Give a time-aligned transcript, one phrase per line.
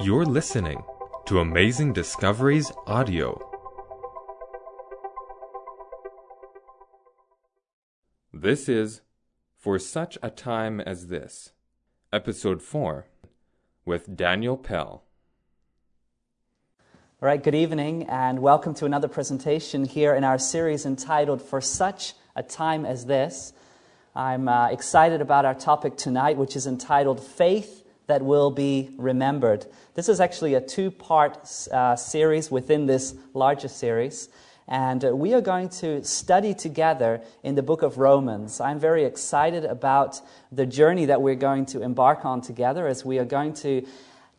[0.00, 0.84] You're listening
[1.26, 3.36] to Amazing Discoveries Audio.
[8.32, 9.00] This is
[9.58, 11.50] For Such a Time as This,
[12.12, 13.06] Episode 4,
[13.84, 15.02] with Daniel Pel.
[17.20, 21.60] All right, good evening, and welcome to another presentation here in our series entitled For
[21.60, 23.52] Such a Time as This.
[24.14, 27.77] I'm uh, excited about our topic tonight, which is entitled Faith
[28.08, 29.66] That Will Be Remembered.
[29.92, 34.30] This is actually a two part uh, series within this larger series,
[34.66, 38.62] and uh, we are going to study together in the book of Romans.
[38.62, 43.18] I'm very excited about the journey that we're going to embark on together as we
[43.18, 43.86] are going to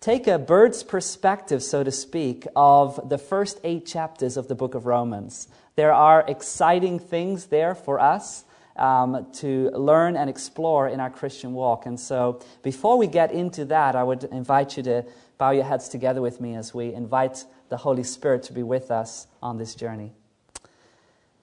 [0.01, 4.73] take a bird's perspective, so to speak, of the first eight chapters of the book
[4.73, 5.48] of Romans.
[5.76, 8.45] There are exciting things there for us.
[8.79, 11.85] Um, to learn and explore in our Christian walk.
[11.85, 15.03] And so, before we get into that, I would invite you to
[15.37, 18.89] bow your heads together with me as we invite the Holy Spirit to be with
[18.89, 20.13] us on this journey.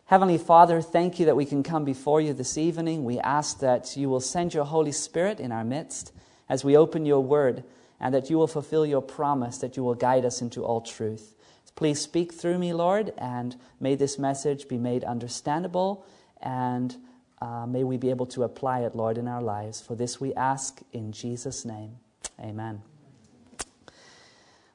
[0.06, 3.04] Heavenly Father, thank you that we can come before you this evening.
[3.04, 6.12] We ask that you will send your Holy Spirit in our midst
[6.48, 7.64] as we open your word
[8.00, 11.34] and that you will fulfill your promise that you will guide us into all truth.
[11.74, 16.06] Please speak through me, Lord, and may this message be made understandable
[16.40, 16.96] and
[17.40, 19.80] uh, may we be able to apply it, Lord, in our lives.
[19.80, 21.96] For this we ask in Jesus' name.
[22.40, 22.82] Amen.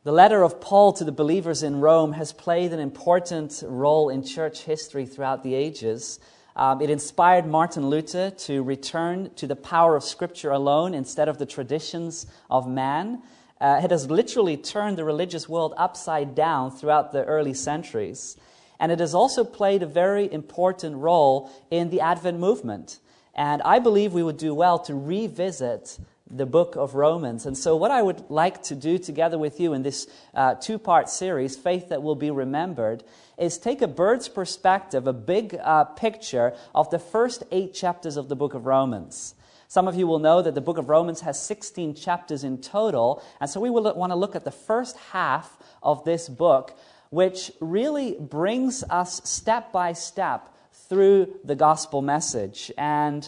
[0.04, 4.24] The letter of Paul to the believers in Rome has played an important role in
[4.24, 6.20] church history throughout the ages.
[6.56, 11.38] Um, it inspired Martin Luther to return to the power of Scripture alone instead of
[11.38, 13.22] the traditions of man.
[13.60, 18.38] Uh, it has literally turned the religious world upside down throughout the early centuries.
[18.82, 23.00] And it has also played a very important role in the Advent movement.
[23.36, 27.46] And I believe we would do well to revisit the book of Romans.
[27.46, 30.80] And so, what I would like to do together with you in this uh, two
[30.80, 33.04] part series, Faith That Will Be Remembered,
[33.38, 38.30] is take a bird's perspective, a big uh, picture of the first eight chapters of
[38.30, 39.36] the book of Romans.
[39.68, 43.24] Some of you will know that the book of Romans has 16 chapters in total,
[43.40, 46.78] and so we will want to look at the first half of this book,
[47.12, 52.72] which really brings us step by step through the gospel message.
[52.78, 53.28] And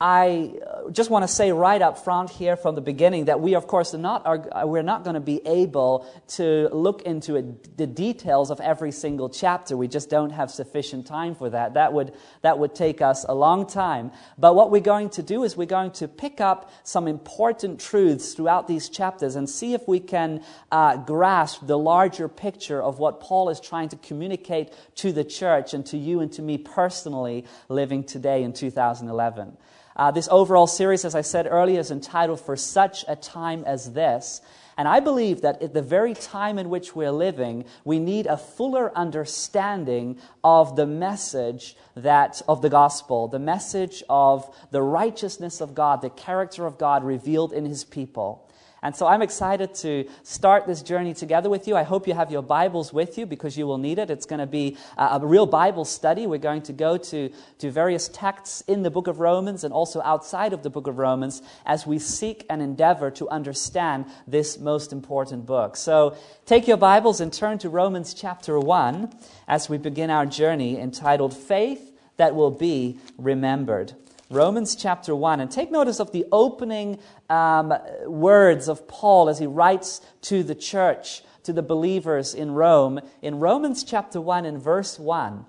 [0.00, 0.54] I
[0.90, 3.94] just want to say right up front here from the beginning that we, of course,
[3.94, 8.60] are not, are, we're not going to be able to look into the details of
[8.60, 9.76] every single chapter.
[9.76, 11.74] We just don't have sufficient time for that.
[11.74, 12.12] That would,
[12.42, 14.10] that would take us a long time.
[14.36, 18.34] But what we're going to do is we're going to pick up some important truths
[18.34, 23.20] throughout these chapters and see if we can uh, grasp the larger picture of what
[23.20, 27.44] Paul is trying to communicate to the church and to you and to me personally
[27.68, 29.56] living today in 2011.
[29.96, 33.92] Uh, this overall series, as I said earlier, is entitled For Such a Time as
[33.92, 34.40] This.
[34.76, 38.36] And I believe that at the very time in which we're living, we need a
[38.36, 45.76] fuller understanding of the message that, of the gospel, the message of the righteousness of
[45.76, 48.43] God, the character of God revealed in his people.
[48.84, 51.74] And so I'm excited to start this journey together with you.
[51.74, 54.10] I hope you have your Bibles with you because you will need it.
[54.10, 56.26] It's going to be a, a real Bible study.
[56.26, 57.30] We're going to go to,
[57.60, 60.98] to various texts in the book of Romans and also outside of the book of
[60.98, 65.78] Romans as we seek and endeavor to understand this most important book.
[65.78, 69.10] So take your Bibles and turn to Romans chapter 1
[69.48, 73.94] as we begin our journey entitled Faith That Will Be Remembered.
[74.30, 75.40] Romans chapter 1.
[75.40, 76.98] And take notice of the opening
[77.30, 77.74] um,
[78.06, 83.00] words of Paul as he writes to the church, to the believers in Rome.
[83.22, 85.44] In Romans chapter 1 and verse 1,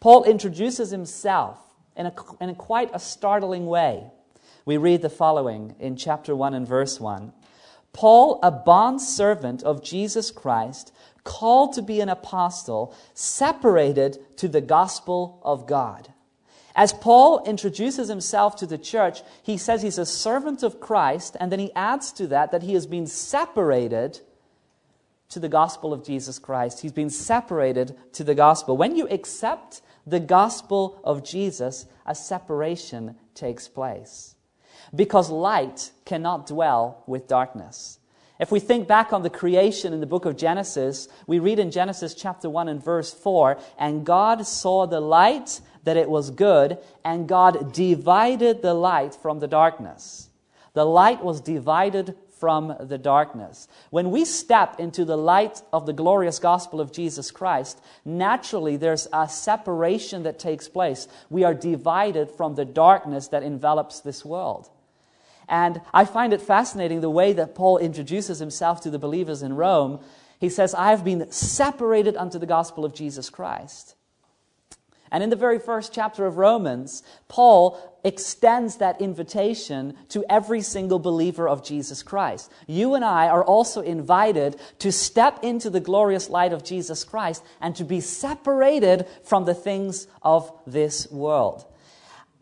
[0.00, 1.58] Paul introduces himself
[1.96, 4.04] in, a, in a quite a startling way.
[4.64, 7.32] We read the following in chapter 1 and verse 1.
[7.92, 10.92] Paul, a bondservant of Jesus Christ,
[11.24, 16.12] called to be an apostle, separated to the gospel of God
[16.76, 21.50] as Paul introduces himself to the church, he says he's a servant of Christ, and
[21.50, 24.20] then he adds to that that he has been separated
[25.30, 26.80] to the gospel of Jesus Christ.
[26.80, 28.76] He's been separated to the gospel.
[28.76, 34.34] When you accept the gospel of Jesus, a separation takes place.
[34.94, 37.98] Because light cannot dwell with darkness.
[38.38, 41.70] If we think back on the creation in the book of Genesis, we read in
[41.70, 46.78] Genesis chapter 1 and verse 4 And God saw the light that it was good,
[47.04, 50.28] and God divided the light from the darkness.
[50.74, 53.66] The light was divided from the darkness.
[53.90, 59.08] When we step into the light of the glorious gospel of Jesus Christ, naturally there's
[59.12, 61.08] a separation that takes place.
[61.30, 64.68] We are divided from the darkness that envelops this world.
[65.48, 69.54] And I find it fascinating the way that Paul introduces himself to the believers in
[69.54, 70.00] Rome.
[70.40, 73.95] He says, I have been separated unto the gospel of Jesus Christ.
[75.10, 80.98] And in the very first chapter of Romans, Paul extends that invitation to every single
[80.98, 82.50] believer of Jesus Christ.
[82.66, 87.42] You and I are also invited to step into the glorious light of Jesus Christ
[87.60, 91.64] and to be separated from the things of this world.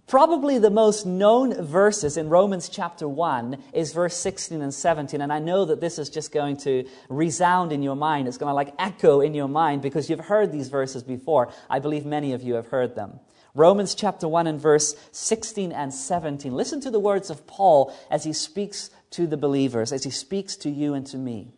[0.07, 5.23] Probably the most known verses in Romans chapter 1 is verse 16 and 17.
[5.23, 8.29] And I know that this is just going to resound in your mind.
[8.29, 11.51] It's going to like echo in your mind because you've heard these verses before.
[11.71, 13.19] I believe many of you have heard them.
[13.55, 16.53] Romans chapter 1 and verse 16 and 17.
[16.53, 20.55] Listen to the words of Paul as he speaks to the believers, as he speaks
[20.57, 21.49] to you and to me.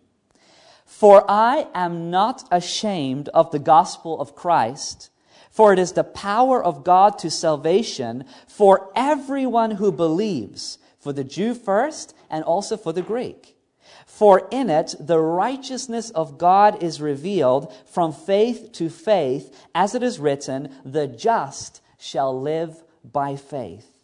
[0.84, 5.10] For I am not ashamed of the gospel of Christ
[5.56, 11.24] for it is the power of God to salvation for everyone who believes, for the
[11.24, 13.56] Jew first and also for the Greek.
[14.04, 20.02] For in it the righteousness of God is revealed from faith to faith, as it
[20.02, 23.96] is written, the just shall live by faith.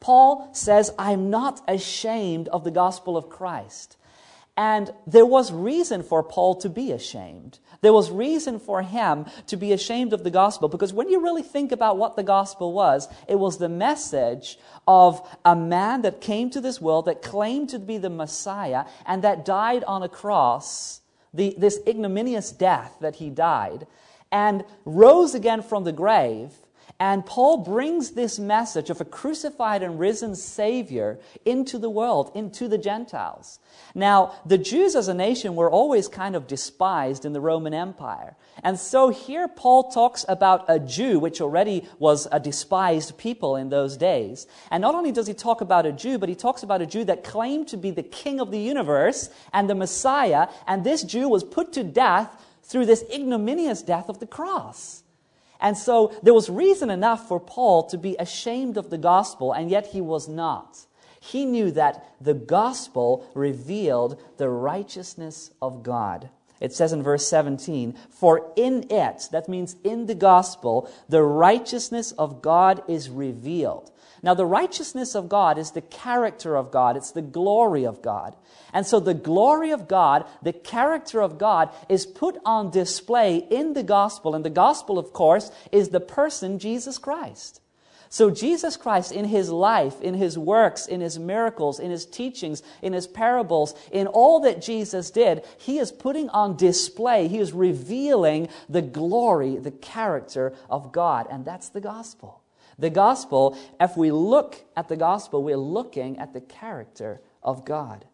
[0.00, 3.98] Paul says, I'm not ashamed of the gospel of Christ.
[4.56, 7.58] And there was reason for Paul to be ashamed.
[7.80, 11.42] There was reason for him to be ashamed of the gospel because when you really
[11.42, 16.50] think about what the gospel was, it was the message of a man that came
[16.50, 21.00] to this world that claimed to be the Messiah and that died on a cross,
[21.32, 23.88] the, this ignominious death that he died,
[24.30, 26.52] and rose again from the grave
[27.04, 32.66] and Paul brings this message of a crucified and risen Savior into the world, into
[32.66, 33.58] the Gentiles.
[33.94, 38.36] Now, the Jews as a nation were always kind of despised in the Roman Empire.
[38.62, 43.68] And so here Paul talks about a Jew, which already was a despised people in
[43.68, 44.46] those days.
[44.70, 47.04] And not only does he talk about a Jew, but he talks about a Jew
[47.04, 50.48] that claimed to be the king of the universe and the Messiah.
[50.66, 55.03] And this Jew was put to death through this ignominious death of the cross.
[55.64, 59.70] And so there was reason enough for Paul to be ashamed of the gospel, and
[59.70, 60.84] yet he was not.
[61.18, 66.28] He knew that the gospel revealed the righteousness of God.
[66.60, 72.12] It says in verse 17, For in it, that means in the gospel, the righteousness
[72.12, 73.90] of God is revealed.
[74.24, 78.34] Now, the righteousness of God is the character of God, it's the glory of God.
[78.72, 83.74] And so the glory of God, the character of God, is put on display in
[83.74, 84.34] the gospel.
[84.34, 87.60] And the gospel, of course, is the person Jesus Christ.
[88.08, 92.62] So, Jesus Christ, in his life, in his works, in his miracles, in his teachings,
[92.80, 97.52] in his parables, in all that Jesus did, he is putting on display, he is
[97.52, 101.26] revealing the glory, the character of God.
[101.28, 102.43] And that's the gospel.
[102.78, 108.06] The gospel, if we look at the gospel, we're looking at the character of God.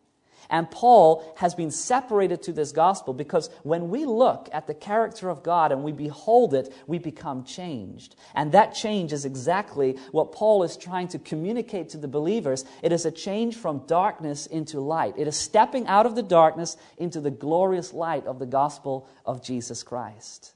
[0.50, 5.28] And Paul has been separated to this gospel because when we look at the character
[5.28, 8.16] of God and we behold it, we become changed.
[8.34, 12.64] And that change is exactly what Paul is trying to communicate to the believers.
[12.82, 15.14] It is a change from darkness into light.
[15.16, 19.44] It is stepping out of the darkness into the glorious light of the gospel of
[19.44, 20.54] Jesus Christ.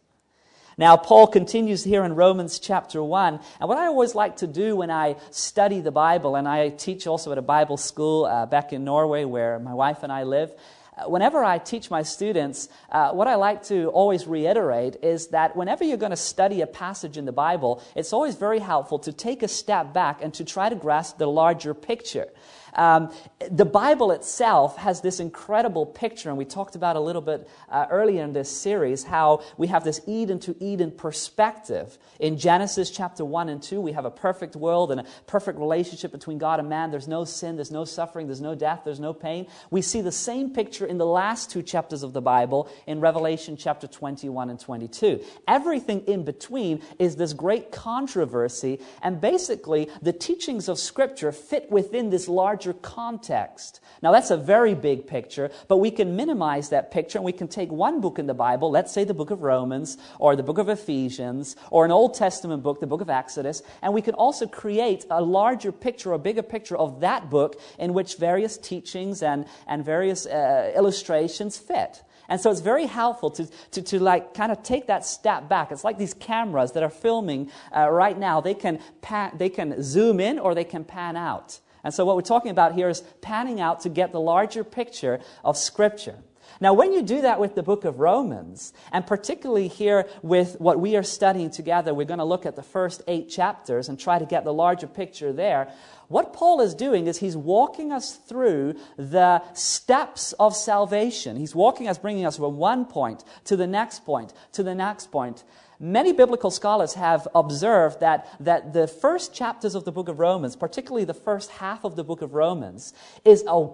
[0.77, 3.41] Now, Paul continues here in Romans chapter 1.
[3.61, 7.07] And what I always like to do when I study the Bible, and I teach
[7.07, 10.53] also at a Bible school uh, back in Norway where my wife and I live,
[10.97, 15.57] uh, whenever I teach my students, uh, what I like to always reiterate is that
[15.57, 19.13] whenever you're going to study a passage in the Bible, it's always very helpful to
[19.13, 22.29] take a step back and to try to grasp the larger picture.
[22.75, 23.13] Um,
[23.51, 27.87] the Bible itself has this incredible picture, and we talked about a little bit uh,
[27.91, 31.99] earlier in this series how we have this Eden to Eden perspective.
[32.19, 36.13] In Genesis chapter 1 and 2, we have a perfect world and a perfect relationship
[36.13, 36.91] between God and man.
[36.91, 39.47] There's no sin, there's no suffering, there's no death, there's no pain.
[39.71, 43.57] We see the same picture in the last two chapters of the Bible in Revelation
[43.57, 45.23] chapter 21 and 22.
[45.47, 52.11] Everything in between is this great controversy, and basically the teachings of Scripture fit within
[52.11, 53.81] this large larger context.
[54.03, 57.49] Now, that's a very big picture, but we can minimize that picture and we can
[57.49, 60.59] take one book in the Bible, let's say the book of Romans or the book
[60.59, 64.47] of Ephesians or an Old Testament book, the book of Exodus, and we can also
[64.47, 69.45] create a larger picture, a bigger picture of that book in which various teachings and,
[69.67, 72.03] and various uh, illustrations fit.
[72.29, 75.71] And so it's very helpful to, to, to like kind of take that step back.
[75.71, 78.41] It's like these cameras that are filming uh, right now.
[78.41, 81.61] They can, pan, they can zoom in or they can pan out.
[81.85, 85.21] And so, what we're talking about here is panning out to get the larger picture
[85.45, 86.17] of Scripture.
[86.61, 90.79] Now, when you do that with the book of Romans, and particularly here with what
[90.79, 94.19] we are studying together, we're going to look at the first eight chapters and try
[94.19, 95.73] to get the larger picture there.
[96.09, 101.37] What Paul is doing is he's walking us through the steps of salvation.
[101.37, 105.11] He's walking us, bringing us from one point to the next point, to the next
[105.11, 105.45] point.
[105.81, 110.57] Many biblical scholars have observed that, that the first chapters of the book of Romans,
[110.57, 112.93] particularly the first half of the book of Romans,
[113.25, 113.69] is a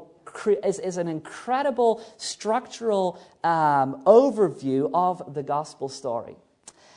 [0.64, 6.36] is, is an incredible structural um, overview of the gospel story.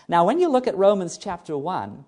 [0.08, 2.06] Now, when you look at Romans chapter 1,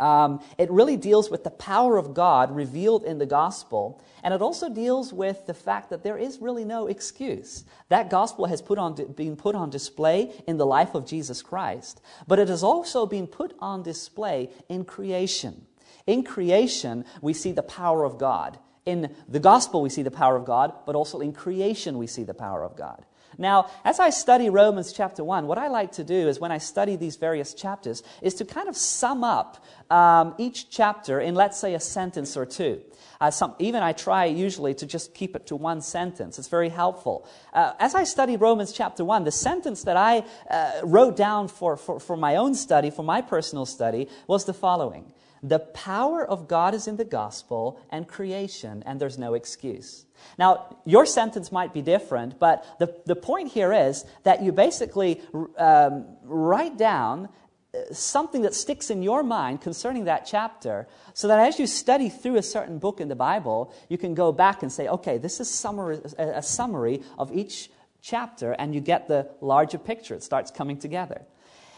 [0.00, 4.42] um, it really deals with the power of God revealed in the gospel, and it
[4.42, 7.64] also deals with the fact that there is really no excuse.
[7.88, 12.00] That gospel has put on, been put on display in the life of Jesus Christ,
[12.26, 15.66] but it has also been put on display in creation.
[16.06, 18.58] In creation, we see the power of God.
[18.86, 22.24] In the gospel, we see the power of God, but also in creation, we see
[22.24, 23.04] the power of God.
[23.40, 26.58] Now, as I study Romans chapter 1, what I like to do is when I
[26.58, 31.58] study these various chapters, is to kind of sum up um, each chapter in, let's
[31.58, 32.82] say, a sentence or two.
[33.18, 36.38] Uh, some, even I try usually to just keep it to one sentence.
[36.38, 37.26] It's very helpful.
[37.54, 41.78] Uh, as I study Romans chapter 1, the sentence that I uh, wrote down for,
[41.78, 45.10] for, for my own study, for my personal study, was the following
[45.42, 50.04] The power of God is in the gospel and creation, and there's no excuse.
[50.38, 55.22] Now, your sentence might be different, but the, the point here is that you basically
[55.56, 57.30] um, write down
[57.72, 62.08] uh, something that sticks in your mind concerning that chapter so that as you study
[62.08, 65.40] through a certain book in the Bible, you can go back and say, okay, this
[65.40, 67.70] is summary, a summary of each
[68.02, 70.14] chapter, and you get the larger picture.
[70.14, 71.22] It starts coming together.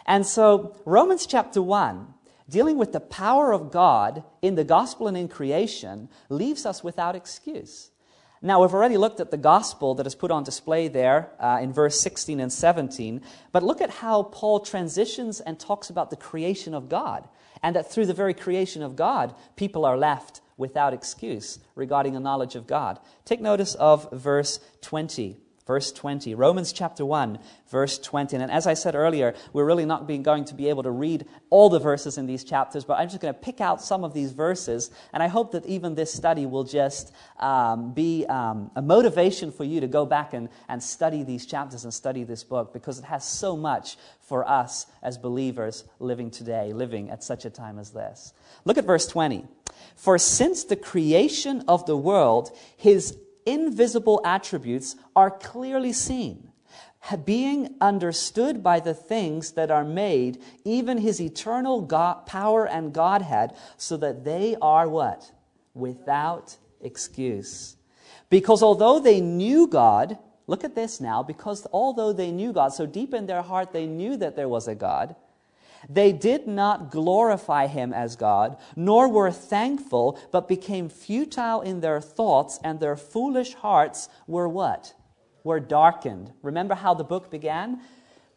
[0.06, 2.14] And so, Romans chapter 1,
[2.48, 7.16] dealing with the power of God in the gospel and in creation, leaves us without
[7.16, 7.90] excuse.
[8.44, 11.72] Now, we've already looked at the gospel that is put on display there uh, in
[11.72, 13.22] verse 16 and 17,
[13.52, 17.28] but look at how Paul transitions and talks about the creation of God,
[17.62, 22.20] and that through the very creation of God, people are left without excuse regarding a
[22.20, 22.98] knowledge of God.
[23.24, 25.41] Take notice of verse 20.
[25.64, 27.38] Verse 20, Romans chapter 1,
[27.70, 28.36] verse 20.
[28.36, 31.24] And as I said earlier, we're really not being, going to be able to read
[31.50, 34.12] all the verses in these chapters, but I'm just going to pick out some of
[34.12, 34.90] these verses.
[35.12, 39.62] And I hope that even this study will just um, be um, a motivation for
[39.62, 43.04] you to go back and, and study these chapters and study this book because it
[43.04, 47.90] has so much for us as believers living today, living at such a time as
[47.90, 48.32] this.
[48.64, 49.46] Look at verse 20.
[49.94, 53.16] For since the creation of the world, his
[53.46, 56.50] invisible attributes are clearly seen,
[57.24, 63.54] being understood by the things that are made, even his eternal God, power and Godhead,
[63.76, 65.32] so that they are what?
[65.74, 67.76] Without excuse.
[68.30, 72.86] Because although they knew God, look at this now, because although they knew God, so
[72.86, 75.16] deep in their heart they knew that there was a God,
[75.88, 82.00] they did not glorify him as God, nor were thankful, but became futile in their
[82.00, 84.94] thoughts, and their foolish hearts were what?
[85.44, 86.32] Were darkened.
[86.42, 87.80] Remember how the book began?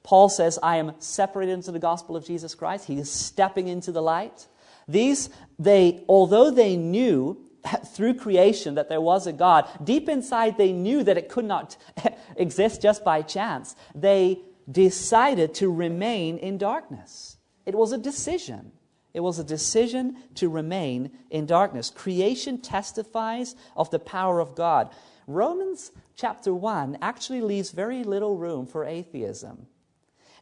[0.04, 2.86] Paul says, I am separated into the gospel of Jesus Christ.
[2.86, 4.48] He is stepping into the light.
[4.88, 7.42] These, they, although they knew
[7.88, 11.76] through creation that there was a God, deep inside they knew that it could not
[12.36, 13.76] exist just by chance.
[13.94, 17.35] They decided to remain in darkness.
[17.66, 18.72] It was a decision.
[19.14, 21.90] It was a decision to remain in darkness.
[21.90, 24.90] Creation testifies of the power of God.
[25.26, 29.68] Romans chapter 1 actually leaves very little room for atheism.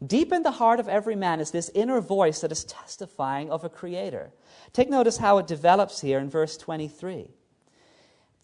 [0.06, 3.64] Deep in the heart of every man is this inner voice that is testifying of
[3.64, 4.32] a creator.
[4.74, 7.30] Take notice how it develops here in verse 23.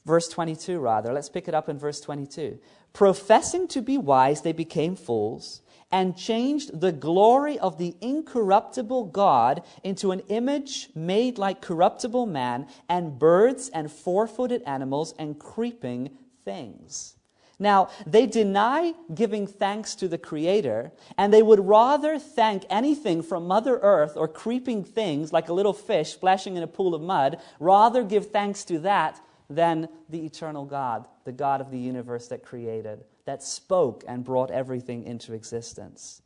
[0.05, 1.11] Verse 22, rather.
[1.11, 2.59] Let's pick it up in verse 22.
[2.93, 9.63] Professing to be wise, they became fools and changed the glory of the incorruptible God
[9.83, 16.11] into an image made like corruptible man, and birds, and four footed animals, and creeping
[16.43, 17.15] things.
[17.61, 23.47] Now, they deny giving thanks to the Creator, and they would rather thank anything from
[23.47, 27.41] Mother Earth or creeping things like a little fish splashing in a pool of mud,
[27.59, 29.19] rather give thanks to that
[29.49, 34.49] than the eternal God, the God of the universe that created that spoke and brought
[34.49, 36.23] everything into existence.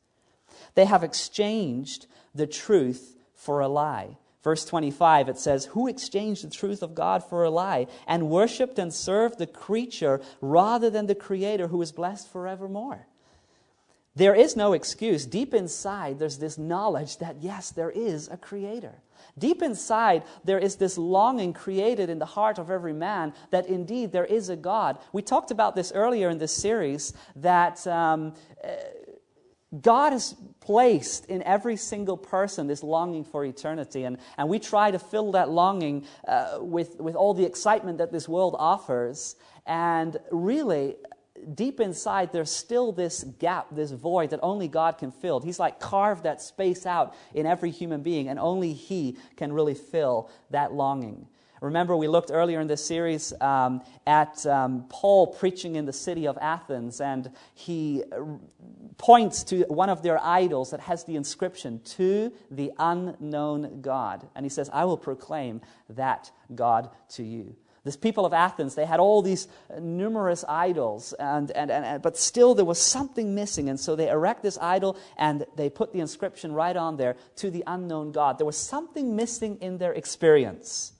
[0.73, 4.15] They have exchanged the truth for a lie.
[4.41, 8.79] Verse 25, it says, Who exchanged the truth of God for a lie and worshiped
[8.79, 13.05] and served the creature rather than the Creator who is blessed forevermore?
[14.15, 15.25] There is no excuse.
[15.25, 18.93] Deep inside, there's this knowledge that, yes, there is a Creator.
[19.37, 24.11] Deep inside, there is this longing created in the heart of every man that indeed
[24.11, 24.99] there is a God.
[25.13, 28.69] We talked about this earlier in this series that um, uh,
[29.81, 34.03] God has placed in every single person this longing for eternity.
[34.03, 38.11] And, and we try to fill that longing uh, with, with all the excitement that
[38.11, 39.35] this world offers.
[39.65, 40.97] And really,
[41.53, 45.39] deep inside, there's still this gap, this void that only God can fill.
[45.39, 49.73] He's like carved that space out in every human being, and only He can really
[49.73, 51.27] fill that longing.
[51.63, 56.27] Remember, we looked earlier in this series um, at um, Paul preaching in the city
[56.27, 58.03] of Athens, and he
[58.97, 64.27] points to one of their idols that has the inscription, To the unknown God.
[64.35, 65.61] And he says, I will proclaim
[65.91, 67.55] that God to you.
[67.83, 72.55] This people of Athens, they had all these numerous idols, and, and, and, but still
[72.55, 73.67] there was something missing.
[73.67, 77.51] And so they erect this idol and they put the inscription right on there to
[77.51, 78.37] the unknown God.
[78.37, 80.93] There was something missing in their experience.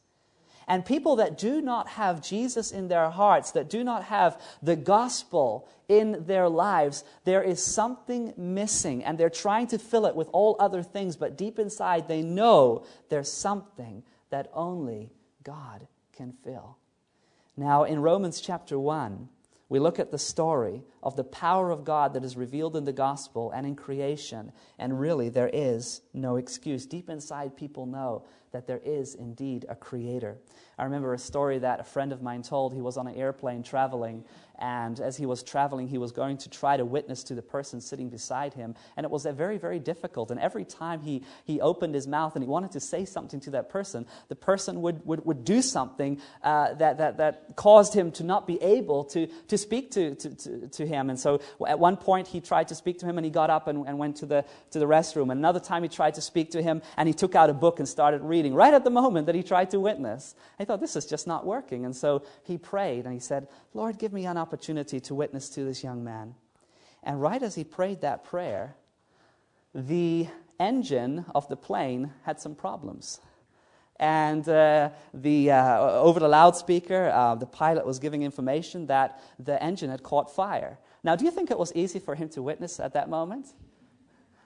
[0.68, 4.76] And people that do not have Jesus in their hearts, that do not have the
[4.76, 9.06] gospel in their lives, there is something missing.
[9.06, 12.86] And they're trying to fill it with all other things, but deep inside they know
[13.08, 15.12] there's something that only
[15.44, 16.78] God can fill.
[17.58, 19.30] Now, in Romans chapter 1,
[19.70, 22.94] we look at the story of the power of God that is revealed in the
[22.94, 26.86] gospel and in creation, and really there is no excuse.
[26.86, 30.38] Deep inside, people know that there is indeed a creator.
[30.78, 32.74] I remember a story that a friend of mine told.
[32.74, 34.24] He was on an airplane traveling,
[34.60, 37.82] and as he was traveling, he was going to try to witness to the person
[37.82, 38.76] sitting beside him.
[38.96, 40.30] And it was very, very difficult.
[40.30, 43.52] And every time he, he opened his mouth and he wanted to say something to
[43.52, 48.12] that person, the person would, would, would do something uh, that, that, that caused him
[48.14, 51.10] to not be able to, to speak to, to, to, to, him.
[51.10, 53.68] And so at one point, he tried to speak to him and he got up
[53.68, 55.32] and, and went to the, to the restroom.
[55.32, 57.80] And another time, he tried to speak to him and he took out a book
[57.80, 60.36] and started reading right at the moment that he tried to witness.
[60.60, 61.86] I thought, this is just not working.
[61.86, 65.64] And so he prayed and he said, Lord, give me an opportunity to witness to
[65.64, 66.36] this young man.
[67.02, 68.76] And right as he prayed that prayer,
[69.74, 70.28] the
[70.60, 73.22] engine of the plane had some problems.
[73.98, 79.62] And uh, the, uh, over the loudspeaker, uh, the pilot was giving information that the
[79.64, 80.78] engine had caught fire.
[81.04, 83.48] Now, do you think it was easy for him to witness at that moment?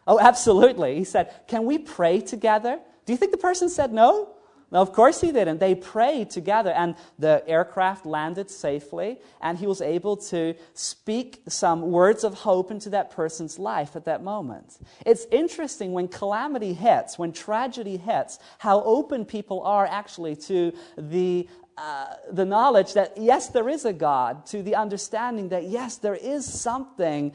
[0.06, 0.96] Oh, absolutely.
[0.96, 2.80] He said, Can we pray together?
[3.06, 4.30] Do you think the person said no?
[4.70, 5.60] Now, of course he didn't.
[5.60, 11.92] they prayed together, and the aircraft landed safely, and he was able to speak some
[11.92, 14.78] words of hope into that person's life at that moment.
[15.06, 21.48] It's interesting when calamity hits, when tragedy hits, how open people are actually to the
[21.78, 26.16] uh, the knowledge that yes, there is a God, to the understanding that yes, there
[26.16, 27.32] is something.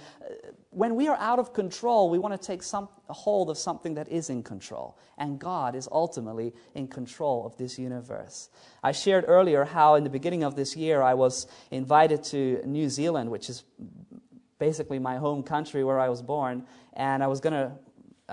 [0.74, 4.08] When we are out of control, we want to take some, hold of something that
[4.08, 4.96] is in control.
[5.18, 8.48] And God is ultimately in control of this universe.
[8.82, 12.88] I shared earlier how, in the beginning of this year, I was invited to New
[12.88, 13.64] Zealand, which is
[14.58, 16.64] basically my home country where I was born.
[16.94, 17.72] And I was going to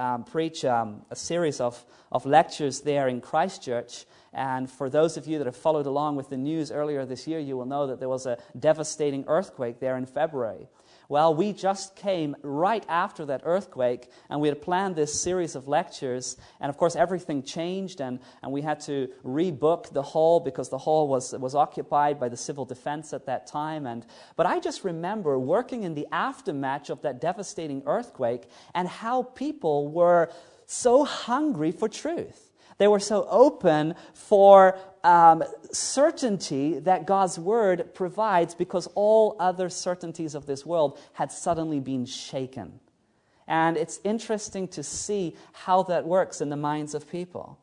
[0.01, 4.05] um, preach um, a series of, of lectures there in Christchurch.
[4.31, 7.39] And for those of you that have followed along with the news earlier this year,
[7.39, 10.69] you will know that there was a devastating earthquake there in February.
[11.09, 15.67] Well, we just came right after that earthquake, and we had planned this series of
[15.67, 16.37] lectures.
[16.61, 20.77] And of course, everything changed, and, and we had to rebook the hall because the
[20.77, 23.87] hall was, was occupied by the civil defense at that time.
[23.87, 29.23] And, but I just remember working in the aftermath of that devastating earthquake and how
[29.23, 30.29] people were
[30.67, 32.51] so hungry for truth.
[32.77, 40.35] They were so open for um, certainty that God's word provides because all other certainties
[40.35, 42.79] of this world had suddenly been shaken.
[43.47, 47.59] And it's interesting to see how that works in the minds of people.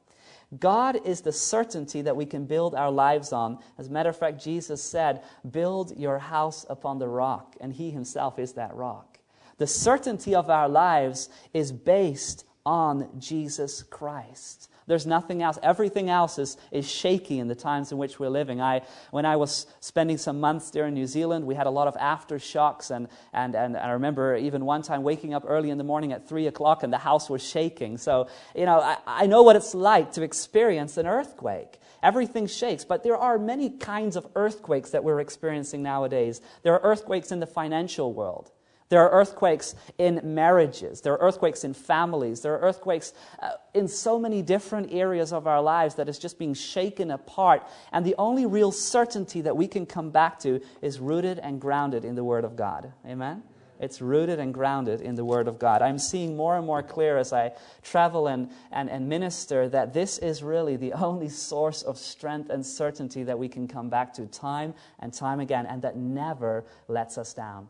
[0.59, 3.59] God is the certainty that we can build our lives on.
[3.79, 7.91] As a matter of fact, Jesus said, Build your house upon the rock, and He
[7.91, 9.19] Himself is that rock.
[9.59, 14.71] The certainty of our lives is based on Jesus Christ.
[14.87, 15.59] There's nothing else.
[15.63, 18.61] Everything else is, is shaky in the times in which we're living.
[18.61, 21.89] I, when I was spending some months there in New Zealand, we had a lot
[21.89, 22.95] of aftershocks.
[22.95, 26.29] And, and, and I remember even one time waking up early in the morning at
[26.29, 27.99] 3 o'clock and the house was shaking.
[27.99, 31.81] So, you know, I, I know what it's like to experience an earthquake.
[32.01, 36.41] Everything shakes, but there are many kinds of earthquakes that we're experiencing nowadays.
[36.63, 38.53] There are earthquakes in the financial world.
[38.89, 41.01] There are earthquakes in marriages.
[41.01, 42.41] There are earthquakes in families.
[42.41, 46.39] There are earthquakes uh, in so many different areas of our lives that is just
[46.39, 47.67] being shaken apart.
[47.93, 52.05] And the only real certainty that we can come back to is rooted and grounded
[52.05, 52.93] in the Word of God.
[53.05, 53.43] Amen?
[53.81, 55.83] It's rooted and grounded in the Word of God.
[55.83, 60.19] I'm seeing more and more clear as I travel and, and, and minister that this
[60.19, 64.27] is really the only source of strength and certainty that we can come back to
[64.27, 67.69] time and time again, and that never lets us down.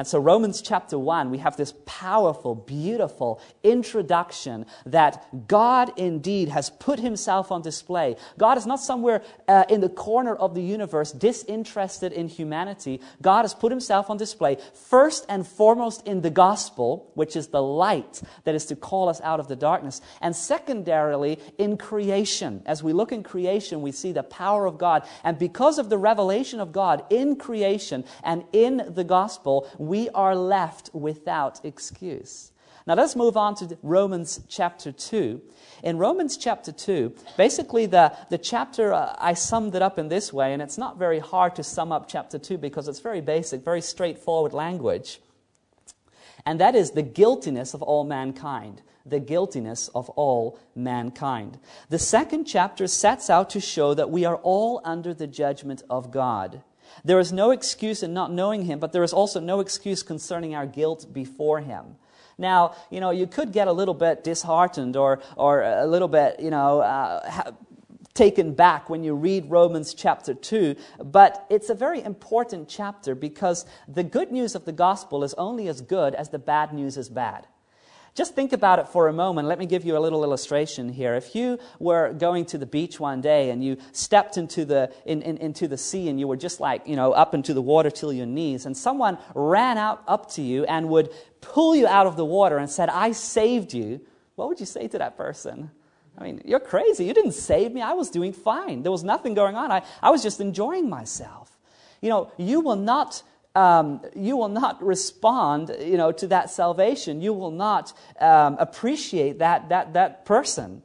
[0.00, 6.70] And so, Romans chapter 1, we have this powerful, beautiful introduction that God indeed has
[6.70, 8.16] put himself on display.
[8.38, 13.02] God is not somewhere uh, in the corner of the universe disinterested in humanity.
[13.20, 17.62] God has put himself on display first and foremost in the gospel, which is the
[17.62, 22.62] light that is to call us out of the darkness, and secondarily in creation.
[22.64, 25.06] As we look in creation, we see the power of God.
[25.24, 30.36] And because of the revelation of God in creation and in the gospel, we are
[30.36, 32.52] left without excuse.
[32.86, 35.42] Now let's move on to Romans chapter 2.
[35.82, 40.32] In Romans chapter 2, basically the, the chapter, uh, I summed it up in this
[40.32, 43.64] way, and it's not very hard to sum up chapter 2 because it's very basic,
[43.64, 45.20] very straightforward language.
[46.46, 48.82] And that is the guiltiness of all mankind.
[49.04, 51.58] The guiltiness of all mankind.
[51.88, 56.12] The second chapter sets out to show that we are all under the judgment of
[56.12, 56.62] God.
[57.04, 60.54] There is no excuse in not knowing Him, but there is also no excuse concerning
[60.54, 61.96] our guilt before Him.
[62.38, 66.40] Now, you know, you could get a little bit disheartened or, or a little bit,
[66.40, 67.52] you know, uh,
[68.14, 73.66] taken back when you read Romans chapter 2, but it's a very important chapter because
[73.88, 77.08] the good news of the gospel is only as good as the bad news is
[77.08, 77.46] bad.
[78.14, 79.46] Just think about it for a moment.
[79.46, 81.14] Let me give you a little illustration here.
[81.14, 85.22] If you were going to the beach one day and you stepped into the, in,
[85.22, 87.90] in, into the sea and you were just like, you know, up into the water
[87.90, 92.06] till your knees, and someone ran out up to you and would pull you out
[92.06, 94.00] of the water and said, I saved you,
[94.34, 95.70] what would you say to that person?
[96.18, 97.04] I mean, you're crazy.
[97.04, 97.80] You didn't save me.
[97.80, 98.82] I was doing fine.
[98.82, 99.70] There was nothing going on.
[99.70, 101.56] I, I was just enjoying myself.
[102.00, 103.22] You know, you will not
[103.54, 107.20] um, you will not respond you know, to that salvation.
[107.20, 110.82] You will not um, appreciate that, that, that person.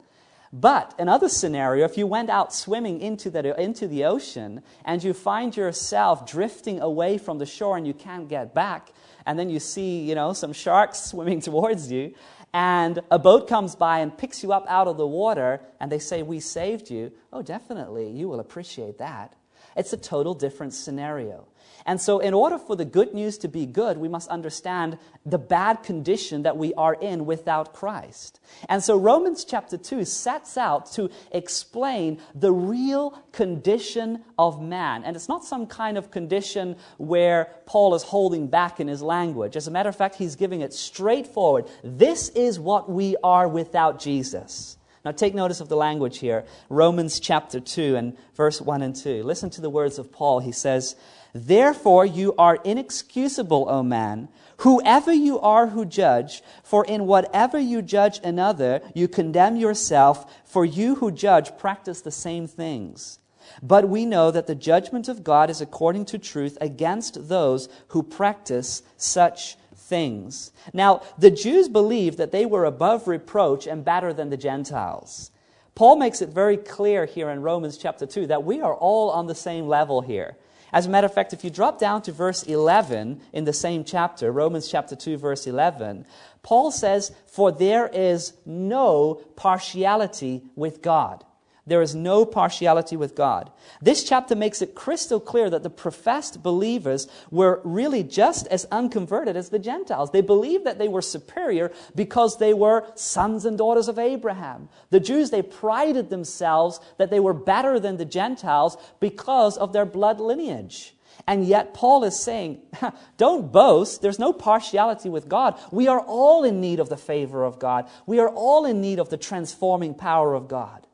[0.52, 5.12] But another scenario, if you went out swimming into the, into the ocean and you
[5.12, 8.90] find yourself drifting away from the shore and you can't get back,
[9.26, 12.14] and then you see you know, some sharks swimming towards you,
[12.54, 15.98] and a boat comes by and picks you up out of the water, and they
[15.98, 19.34] say, We saved you, oh, definitely, you will appreciate that.
[19.76, 21.46] It's a total different scenario.
[21.86, 25.38] And so, in order for the good news to be good, we must understand the
[25.38, 28.40] bad condition that we are in without Christ.
[28.68, 35.04] And so, Romans chapter 2 sets out to explain the real condition of man.
[35.04, 39.54] And it's not some kind of condition where Paul is holding back in his language.
[39.56, 41.66] As a matter of fact, he's giving it straightforward.
[41.84, 44.76] This is what we are without Jesus.
[45.06, 49.22] Now, take notice of the language here Romans chapter 2 and verse 1 and 2.
[49.22, 50.40] Listen to the words of Paul.
[50.40, 50.96] He says,
[51.36, 57.82] Therefore, you are inexcusable, O man, whoever you are who judge, for in whatever you
[57.82, 63.18] judge another, you condemn yourself, for you who judge practice the same things.
[63.62, 68.02] But we know that the judgment of God is according to truth against those who
[68.02, 70.52] practice such things.
[70.72, 75.30] Now, the Jews believed that they were above reproach and better than the Gentiles.
[75.74, 79.26] Paul makes it very clear here in Romans chapter 2 that we are all on
[79.26, 80.36] the same level here.
[80.72, 83.84] As a matter of fact, if you drop down to verse 11 in the same
[83.84, 86.06] chapter, Romans chapter 2, verse 11,
[86.42, 91.24] Paul says, For there is no partiality with God.
[91.68, 93.50] There is no partiality with God.
[93.82, 99.36] This chapter makes it crystal clear that the professed believers were really just as unconverted
[99.36, 100.12] as the Gentiles.
[100.12, 104.68] They believed that they were superior because they were sons and daughters of Abraham.
[104.90, 109.86] The Jews, they prided themselves that they were better than the Gentiles because of their
[109.86, 110.94] blood lineage.
[111.26, 112.60] And yet, Paul is saying,
[113.16, 114.02] don't boast.
[114.02, 115.58] There's no partiality with God.
[115.72, 117.88] We are all in need of the favor of God.
[118.06, 120.85] We are all in need of the transforming power of God.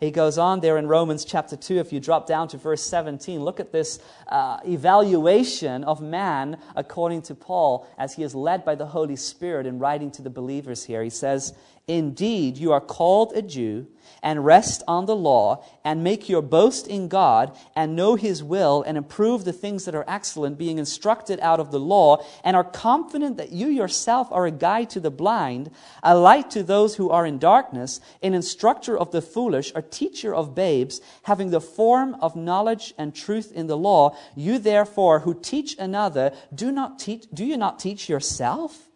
[0.00, 1.78] He goes on there in Romans chapter 2.
[1.78, 7.22] If you drop down to verse 17, look at this uh, evaluation of man according
[7.22, 10.84] to Paul as he is led by the Holy Spirit in writing to the believers
[10.84, 11.02] here.
[11.02, 11.52] He says,
[11.88, 13.86] Indeed, you are called a Jew
[14.22, 18.82] and rest on the law and make your boast in God and know his will
[18.82, 22.64] and improve the things that are excellent, being instructed out of the law, and are
[22.64, 25.70] confident that you yourself are a guide to the blind,
[26.02, 30.34] a light to those who are in darkness, an instructor of the foolish, a teacher
[30.34, 34.14] of babes, having the form of knowledge and truth in the law.
[34.36, 38.87] You therefore who teach another, do not teach, do you not teach yourself?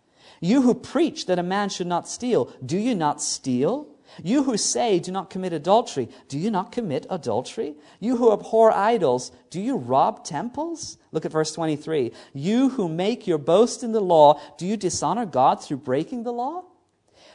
[0.42, 3.86] You who preach that a man should not steal, do you not steal?
[4.24, 7.76] You who say, do not commit adultery, do you not commit adultery?
[8.00, 10.98] You who abhor idols, do you rob temples?
[11.12, 12.12] Look at verse 23.
[12.34, 16.32] You who make your boast in the law, do you dishonor God through breaking the
[16.32, 16.64] law?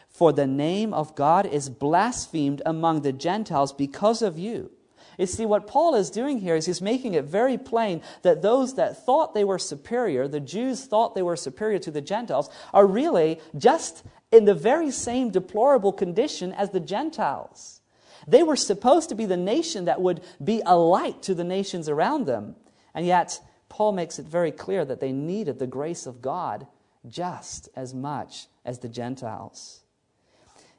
[0.10, 4.72] For the name of God is blasphemed among the Gentiles because of you.
[5.18, 8.76] You see, what Paul is doing here is he's making it very plain that those
[8.76, 12.86] that thought they were superior, the Jews thought they were superior to the Gentiles, are
[12.86, 17.82] really just in the very same deplorable condition as the Gentiles.
[18.28, 21.90] They were supposed to be the nation that would be a light to the nations
[21.90, 22.56] around them.
[22.94, 26.68] And yet, Paul makes it very clear that they needed the grace of God
[27.08, 29.82] just as much as the Gentiles.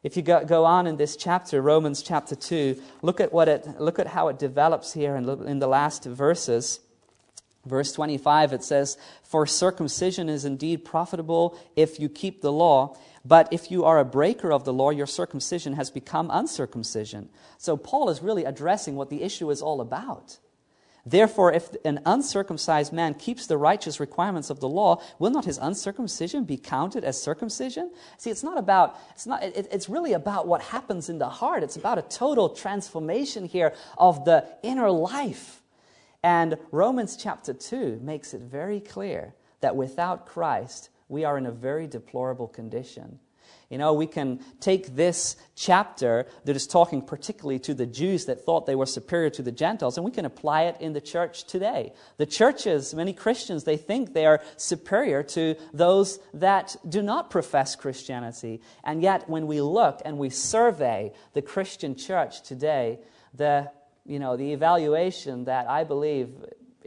[0.02, 3.80] If you go, go on in this chapter, Romans chapter 2, look at, what it,
[3.80, 6.80] look at how it develops here in, in the last verses.
[7.66, 13.48] Verse 25, it says, For circumcision is indeed profitable if you keep the law, but
[13.52, 17.28] if you are a breaker of the law, your circumcision has become uncircumcision.
[17.58, 20.38] So Paul is really addressing what the issue is all about.
[21.10, 25.56] Therefore, if an uncircumcised man keeps the righteous requirements of the law, will not his
[25.56, 27.90] uncircumcision be counted as circumcision?
[28.18, 31.62] See, it's not about, it's, not, it, it's really about what happens in the heart.
[31.62, 35.62] It's about a total transformation here of the inner life.
[36.22, 41.52] And Romans chapter 2 makes it very clear that without Christ, we are in a
[41.52, 43.18] very deplorable condition.
[43.68, 48.42] You know, we can take this chapter that is talking particularly to the Jews that
[48.44, 51.44] thought they were superior to the Gentiles, and we can apply it in the church
[51.44, 51.92] today.
[52.16, 57.76] The churches, many Christians, they think they are superior to those that do not profess
[57.76, 58.62] Christianity.
[58.84, 63.00] And yet, when we look and we survey the Christian church today,
[63.34, 63.70] the
[64.08, 66.30] you know, the evaluation that I believe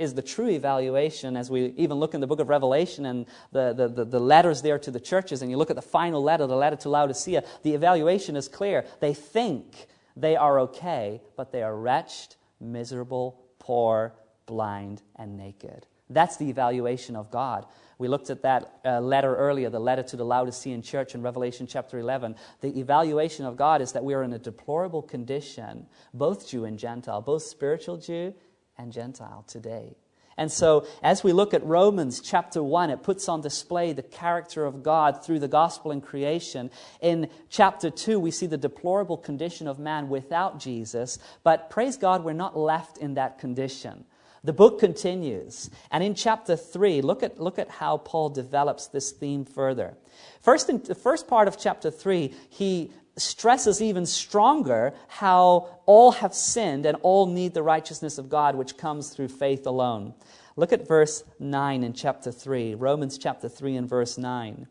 [0.01, 3.71] is the true evaluation as we even look in the book of Revelation and the,
[3.71, 6.47] the, the, the, letters there to the churches, and you look at the final letter,
[6.47, 8.83] the letter to Laodicea, the evaluation is clear.
[8.99, 9.87] They think
[10.17, 14.13] they are okay, but they are wretched, miserable, poor,
[14.47, 15.85] blind, and naked.
[16.09, 17.65] That's the evaluation of God.
[17.97, 21.67] We looked at that uh, letter earlier, the letter to the Laodicean church in Revelation
[21.67, 22.35] chapter 11.
[22.61, 26.79] The evaluation of God is that we are in a deplorable condition, both Jew and
[26.79, 28.33] Gentile, both spiritual Jew
[28.81, 29.95] and Gentile today.
[30.37, 34.65] And so, as we look at Romans chapter 1, it puts on display the character
[34.65, 36.71] of God through the gospel and creation.
[37.01, 41.19] In chapter 2, we see the deplorable condition of man without Jesus.
[41.43, 44.05] But praise God, we're not left in that condition.
[44.43, 45.69] The book continues.
[45.91, 49.95] And in chapter 3, look at, look at how Paul develops this theme further.
[50.41, 56.33] First, in the first part of chapter 3, he stresses even stronger how all have
[56.33, 60.13] sinned and all need the righteousness of God, which comes through faith alone.
[60.55, 64.67] Look at verse 9 in chapter 3, Romans chapter 3 and verse 9.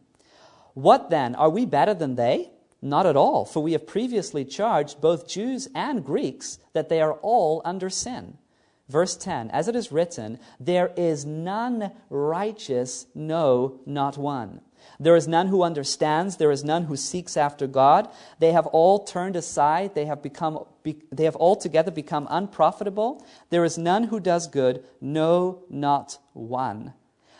[0.74, 1.34] What then?
[1.34, 2.50] Are we better than they?
[2.82, 7.14] Not at all, for we have previously charged both Jews and Greeks that they are
[7.14, 8.38] all under sin.
[8.88, 14.60] Verse 10 As it is written, there is none righteous, no, not one.
[14.98, 16.36] There is none who understands.
[16.36, 18.08] There is none who seeks after God.
[18.38, 19.94] They have all turned aside.
[19.94, 20.64] They have, become,
[21.10, 23.24] they have altogether become unprofitable.
[23.50, 24.84] There is none who does good.
[25.00, 26.94] No, not one.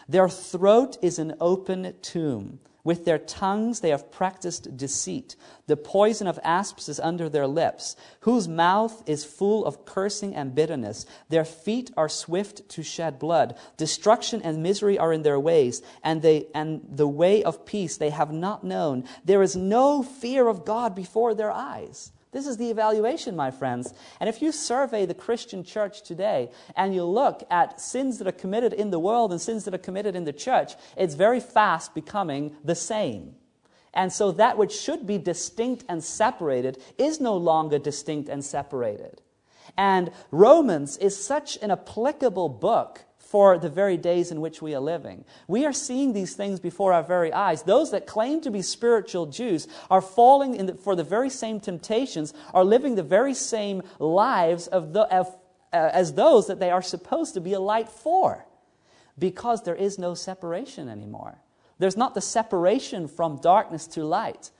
[0.08, 2.60] Their throat is an open tomb.
[2.82, 5.36] With their tongues they have practiced deceit.
[5.66, 10.54] The poison of asps is under their lips, whose mouth is full of cursing and
[10.54, 11.04] bitterness.
[11.28, 13.56] Their feet are swift to shed blood.
[13.76, 18.10] Destruction and misery are in their ways, and, they, and the way of peace they
[18.10, 19.04] have not known.
[19.24, 22.12] There is no fear of God before their eyes.
[22.32, 23.92] This is the evaluation, my friends.
[24.20, 28.32] And if you survey the Christian church today and you look at sins that are
[28.32, 31.94] committed in the world and sins that are committed in the church, it's very fast
[31.94, 33.34] becoming the same.
[33.92, 39.22] And so that which should be distinct and separated is no longer distinct and separated.
[39.76, 44.80] And Romans is such an applicable book for the very days in which we are
[44.80, 45.24] living.
[45.46, 47.62] We are seeing these things before our very eyes.
[47.62, 52.34] Those that claim to be spiritual Jews are falling the, for the very same temptations,
[52.52, 55.28] are living the very same lives of the, of,
[55.72, 58.46] uh, as those that they are supposed to be a light for,
[59.16, 61.38] because there is no separation anymore.
[61.78, 64.50] There's not the separation from darkness to light.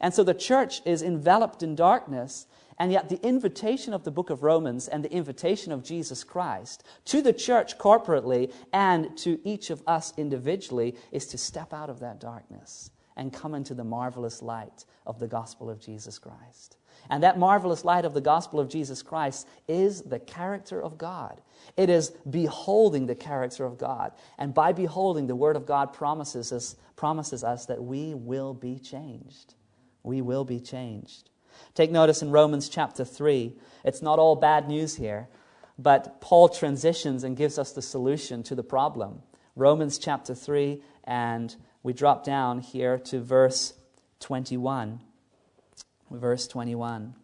[0.00, 2.46] And so the church is enveloped in darkness,
[2.82, 6.82] and yet, the invitation of the book of Romans and the invitation of Jesus Christ
[7.04, 12.00] to the church corporately and to each of us individually is to step out of
[12.00, 16.76] that darkness and come into the marvelous light of the gospel of Jesus Christ.
[17.08, 21.40] And that marvelous light of the gospel of Jesus Christ is the character of God.
[21.76, 24.10] It is beholding the character of God.
[24.38, 28.80] And by beholding, the Word of God promises us, promises us that we will be
[28.80, 29.54] changed.
[30.02, 31.28] We will be changed.
[31.74, 33.54] Take notice in Romans chapter 3.
[33.84, 35.28] It's not all bad news here,
[35.78, 39.22] but Paul transitions and gives us the solution to the problem.
[39.56, 43.74] Romans chapter 3, and we drop down here to verse
[44.20, 45.00] 21.
[46.10, 47.14] Verse 21.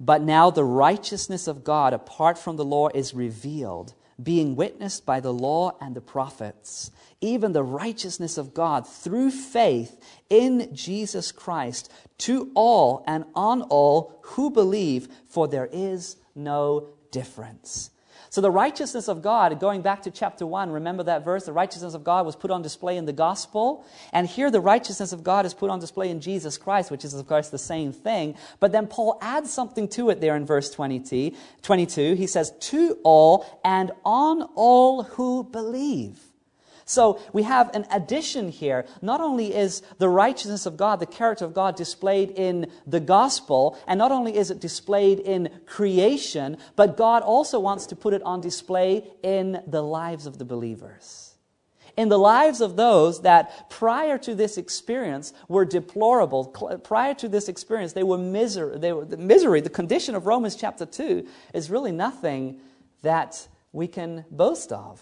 [0.00, 5.20] But now the righteousness of God apart from the law is revealed, being witnessed by
[5.20, 11.90] the law and the prophets, even the righteousness of God through faith in Jesus Christ
[12.18, 17.90] to all and on all who believe, for there is no difference.
[18.30, 21.46] So, the righteousness of God, going back to chapter 1, remember that verse?
[21.46, 23.84] The righteousness of God was put on display in the gospel.
[24.12, 27.12] And here, the righteousness of God is put on display in Jesus Christ, which is,
[27.12, 28.36] of course, the same thing.
[28.60, 31.34] But then Paul adds something to it there in verse 22.
[32.14, 36.29] He says, To all and on all who believe.
[36.90, 38.84] So we have an addition here.
[39.00, 43.78] Not only is the righteousness of God, the character of God displayed in the gospel,
[43.86, 48.24] and not only is it displayed in creation, but God also wants to put it
[48.24, 51.36] on display in the lives of the believers.
[51.96, 56.46] In the lives of those that prior to this experience were deplorable,
[56.82, 58.78] prior to this experience, they were misery.
[58.78, 61.24] They were, the misery, the condition of Romans chapter 2
[61.54, 62.58] is really nothing
[63.02, 65.00] that we can boast of.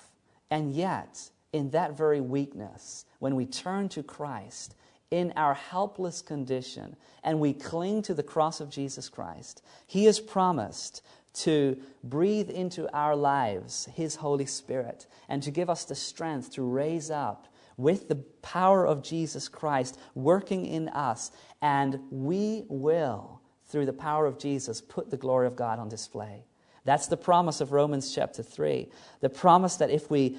[0.51, 4.77] And yet, in that very weakness, when we turn to Christ
[5.11, 10.21] in our helpless condition and we cling to the cross of Jesus Christ, He has
[10.21, 11.03] promised
[11.35, 16.63] to breathe into our lives His Holy Spirit and to give us the strength to
[16.63, 21.33] raise up with the power of Jesus Christ working in us.
[21.61, 26.45] And we will, through the power of Jesus, put the glory of God on display.
[26.85, 28.89] That's the promise of Romans chapter 3.
[29.21, 30.39] The promise that if we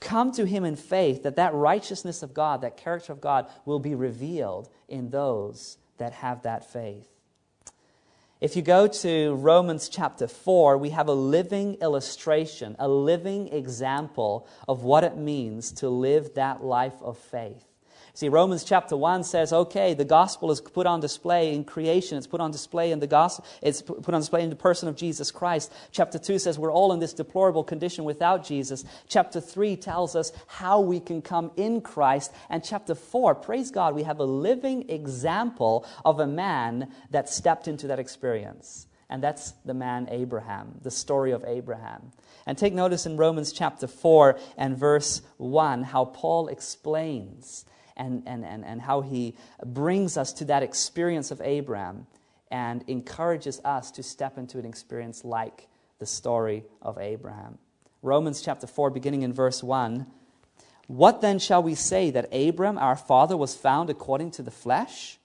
[0.00, 3.78] come to him in faith that that righteousness of God, that character of God will
[3.78, 7.08] be revealed in those that have that faith.
[8.40, 14.48] If you go to Romans chapter 4, we have a living illustration, a living example
[14.66, 17.69] of what it means to live that life of faith.
[18.14, 22.18] See, Romans chapter 1 says, okay, the gospel is put on display in creation.
[22.18, 23.44] It's put on display in the gospel.
[23.62, 25.72] It's put on display in the person of Jesus Christ.
[25.92, 28.84] Chapter 2 says we're all in this deplorable condition without Jesus.
[29.08, 32.32] Chapter 3 tells us how we can come in Christ.
[32.48, 37.68] And chapter 4, praise God, we have a living example of a man that stepped
[37.68, 38.86] into that experience.
[39.08, 42.12] And that's the man Abraham, the story of Abraham.
[42.46, 47.64] And take notice in Romans chapter 4 and verse 1 how Paul explains
[48.00, 52.06] and, and, and, and how he brings us to that experience of Abraham
[52.50, 57.58] and encourages us to step into an experience like the story of Abraham.
[58.02, 60.06] Romans chapter 4, beginning in verse 1.
[60.86, 65.18] What then shall we say that Abram, our father, was found according to the flesh?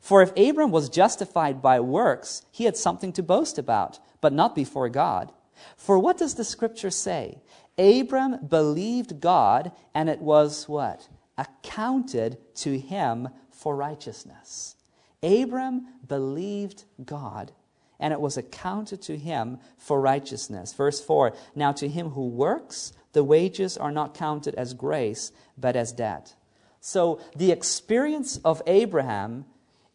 [0.00, 4.54] For if Abram was justified by works, he had something to boast about, but not
[4.54, 5.32] before God.
[5.76, 7.42] For what does the scripture say?
[7.76, 11.08] Abram believed God, and it was what?
[11.36, 14.76] Accounted to him for righteousness.
[15.22, 17.52] Abram believed God,
[18.00, 20.72] and it was accounted to him for righteousness.
[20.72, 25.76] Verse 4 Now to him who works, the wages are not counted as grace, but
[25.76, 26.34] as debt.
[26.80, 29.44] So the experience of Abraham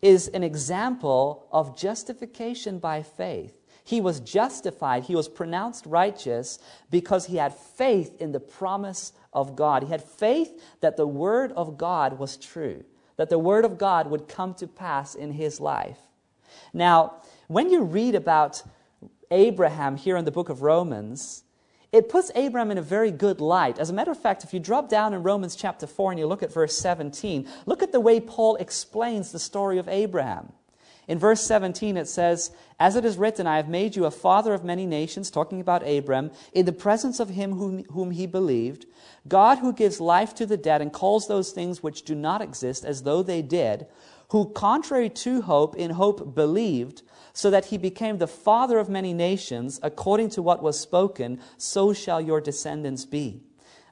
[0.02, 3.57] is an example of justification by faith.
[3.88, 6.60] He was justified, he was pronounced righteous
[6.92, 9.84] because he had faith in the promise of God.
[9.84, 12.84] He had faith that the Word of God was true,
[13.16, 16.00] that the Word of God would come to pass in his life.
[16.74, 18.62] Now, when you read about
[19.32, 21.46] Abraham here in the book of Romans,
[21.94, 23.80] it puts Abraham in a very good light.
[23.80, 26.28] As a matter of fact, if you drop down in Romans chapter 4 and you
[26.28, 30.52] look at verse 17, look at the way Paul explains the story of Abraham.
[31.08, 34.54] In verse 17, it says, As it is written, I have made you a father
[34.54, 38.86] of many nations, talking about Abram, in the presence of him whom, whom he believed,
[39.26, 42.84] God who gives life to the dead and calls those things which do not exist
[42.84, 43.88] as though they did,
[44.32, 49.14] who, contrary to hope, in hope believed, so that he became the father of many
[49.14, 53.47] nations, according to what was spoken, so shall your descendants be.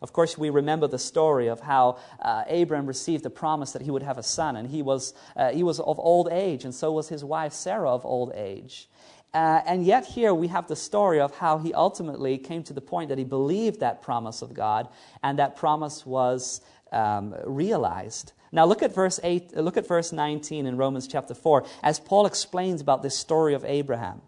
[0.05, 3.89] Of course, we remember the story of how uh, Abram received the promise that he
[3.89, 6.91] would have a son, and he was, uh, he was of old age, and so
[6.91, 8.87] was his wife Sarah of old age.
[9.33, 12.81] Uh, and yet, here we have the story of how he ultimately came to the
[12.81, 14.89] point that he believed that promise of God,
[15.23, 18.33] and that promise was um, realized.
[18.51, 22.27] Now, look at verse 8, look at verse 19 in Romans chapter 4, as Paul
[22.27, 24.21] explains about this story of Abraham.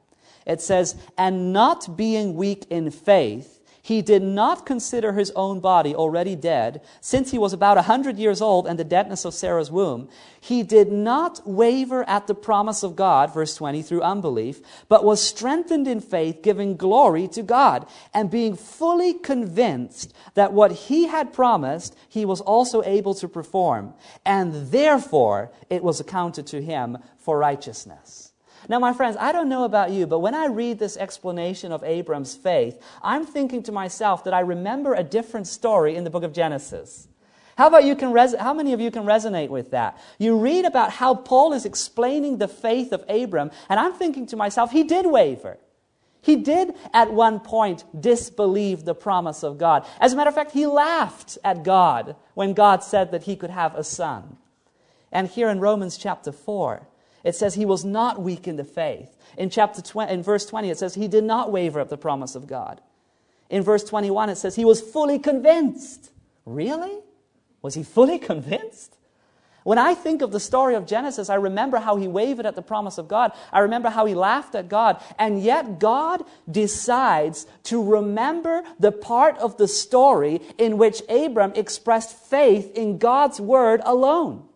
[0.48, 3.57] It says, And not being weak in faith,
[3.88, 8.18] he did not consider his own body already dead, since he was about a hundred
[8.18, 10.10] years old and the deadness of Sarah's womb.
[10.42, 14.60] He did not waver at the promise of God, verse 20, through unbelief,
[14.90, 20.74] but was strengthened in faith, giving glory to God, and being fully convinced that what
[20.74, 23.94] he had promised, he was also able to perform.
[24.26, 28.27] And therefore, it was accounted to him for righteousness.
[28.70, 31.84] Now, my friends, I don't know about you, but when I read this explanation of
[31.84, 36.24] Abram's faith, I'm thinking to myself that I remember a different story in the book
[36.24, 37.08] of Genesis.
[37.58, 39.98] How about you can res- how many of you can resonate with that?
[40.20, 44.36] You read about how Paul is explaining the faith of Abram, and I'm thinking to
[44.36, 45.58] myself, he did waver.
[46.22, 49.86] He did at one point disbelieve the promise of God.
[50.00, 53.50] As a matter of fact, he laughed at God when God said that he could
[53.50, 54.38] have a son.
[55.12, 56.86] And here in Romans chapter 4,
[57.28, 59.18] it says he was not weak in the faith.
[59.38, 62.36] In chapter 20, in verse 20 it says he did not waver at the promise
[62.36, 62.80] of God.
[63.50, 66.10] In verse 21 it says he was fully convinced.
[66.46, 66.98] Really?
[67.62, 68.96] Was he fully convinced?
[69.66, 72.62] When I think of the story of Genesis, I remember how he wavered at the
[72.62, 73.34] promise of God.
[73.52, 75.04] I remember how he laughed at God.
[75.20, 82.18] And yet, God decides to remember the part of the story in which Abram expressed
[82.18, 84.48] faith in God's word alone.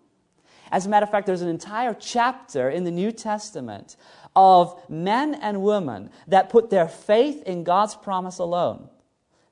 [0.72, 3.98] As a matter of fact, there's an entire chapter in the New Testament
[4.36, 8.90] of men and women that put their faith in God's promise alone.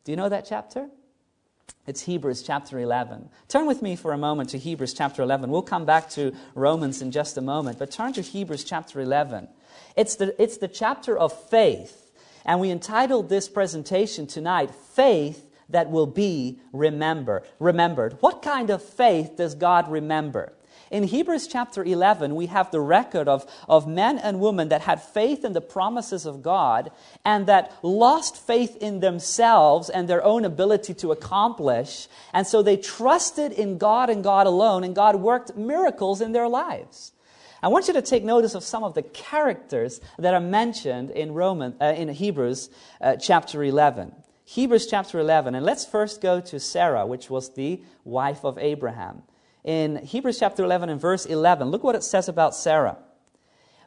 [0.06, 0.90] Do you know that chapter?
[1.86, 3.30] It's Hebrews chapter 11.
[3.48, 5.50] Turn with me for a moment to Hebrews chapter 11.
[5.50, 9.48] We'll come back to Romans in just a moment, but turn to Hebrews chapter 11.
[9.98, 12.12] It's the, it's the chapter of faith,
[12.46, 18.18] and we entitled this presentation tonight, Faith That Will Be Remember, Remembered.
[18.22, 20.54] What kind of faith does God remember?
[20.92, 25.02] In Hebrews chapter 11, we have the record of, of men and women that had
[25.02, 26.92] faith in the promises of God
[27.24, 32.08] and that lost faith in themselves and their own ability to accomplish.
[32.34, 36.48] And so they trusted in God and God alone, and God worked miracles in their
[36.48, 37.12] lives.
[37.62, 41.34] I want you to take notice of some of the characters that are mentioned in,
[41.34, 42.70] Roman, uh, in Hebrews
[43.00, 44.14] uh, chapter 11.
[44.46, 49.22] Hebrews chapter 11, and let's first go to Sarah, which was the wife of Abraham
[49.70, 51.70] in Hebrews chapter 11 and verse 11.
[51.70, 52.98] Look what it says about Sarah.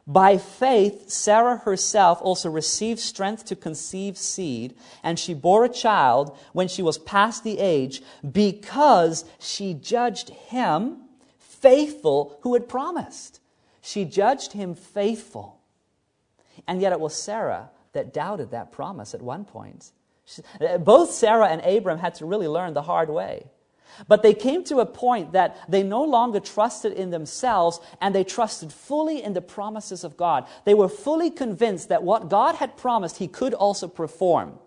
[0.07, 6.37] By faith, Sarah herself also received strength to conceive seed, and she bore a child
[6.53, 10.99] when she was past the age, because she judged him
[11.37, 13.41] faithful who had promised.
[13.81, 15.59] She judged him faithful.
[16.65, 19.91] And yet it was Sarah that doubted that promise at one point.
[20.79, 23.47] Both Sarah and Abram had to really learn the hard way.
[24.07, 28.23] But they came to a point that they no longer trusted in themselves and they
[28.23, 30.47] trusted fully in the promises of God.
[30.65, 34.59] They were fully convinced that what God had promised, He could also perform.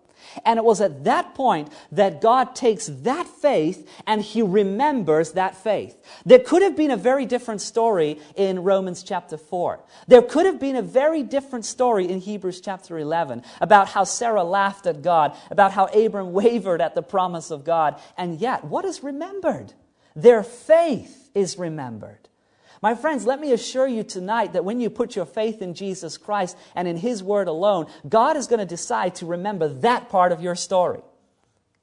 [0.44, 5.56] And it was at that point that God takes that faith and he remembers that
[5.56, 5.96] faith.
[6.24, 9.80] There could have been a very different story in Romans chapter 4.
[10.08, 14.44] There could have been a very different story in Hebrews chapter 11 about how Sarah
[14.44, 18.00] laughed at God, about how Abram wavered at the promise of God.
[18.16, 19.72] And yet, what is remembered?
[20.14, 22.28] Their faith is remembered.
[22.82, 26.18] My friends, let me assure you tonight that when you put your faith in Jesus
[26.18, 30.32] Christ and in His Word alone, God is going to decide to remember that part
[30.32, 31.00] of your story.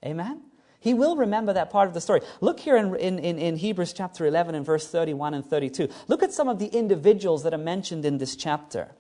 [0.05, 0.41] Amen?
[0.79, 2.19] He will remember that part of the story.
[2.41, 5.87] Look here in, in, in, Hebrews chapter 11 and verse 31 and 32.
[6.09, 8.93] Look at some of the individuals that are mentioned in this chapter.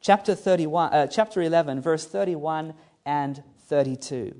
[0.00, 2.72] Chapter, 31, uh, chapter 11, verse 31
[3.04, 4.34] and 32.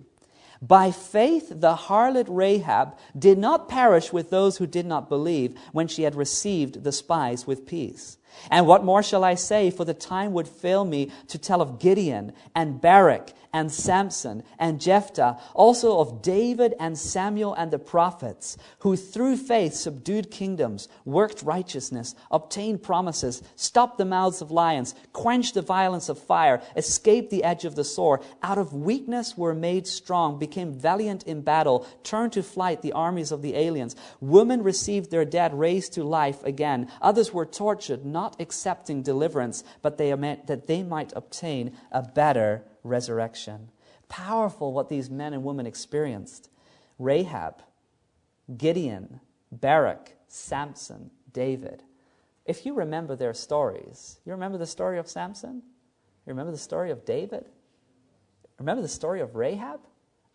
[0.61, 5.87] By faith, the harlot Rahab did not perish with those who did not believe when
[5.87, 8.19] she had received the spies with peace.
[8.51, 9.71] And what more shall I say?
[9.71, 14.81] For the time would fail me to tell of Gideon and Barak and Samson and
[14.81, 21.43] Jephthah, also of David and Samuel and the prophets, who through faith subdued kingdoms, worked
[21.43, 27.45] righteousness, obtained promises, stopped the mouths of lions, quenched the violence of fire, escaped the
[27.45, 32.33] edge of the sword, out of weakness were made strong, became valiant in battle, turned
[32.33, 33.97] to flight the armies of the aliens.
[34.21, 36.91] Women received their dead raised to life again.
[37.01, 40.09] Others were tortured, not accepting deliverance, but they
[40.47, 43.71] that they might obtain a better resurrection.
[44.09, 46.51] Powerful what these men and women experienced.
[46.99, 47.63] Rahab,
[48.57, 49.21] Gideon,
[49.53, 51.83] Barak, Samson, David.
[52.45, 55.63] If you remember their stories, you remember the story of Samson?
[56.27, 57.47] You remember the story of David?
[58.59, 59.81] Remember the story of Rahab?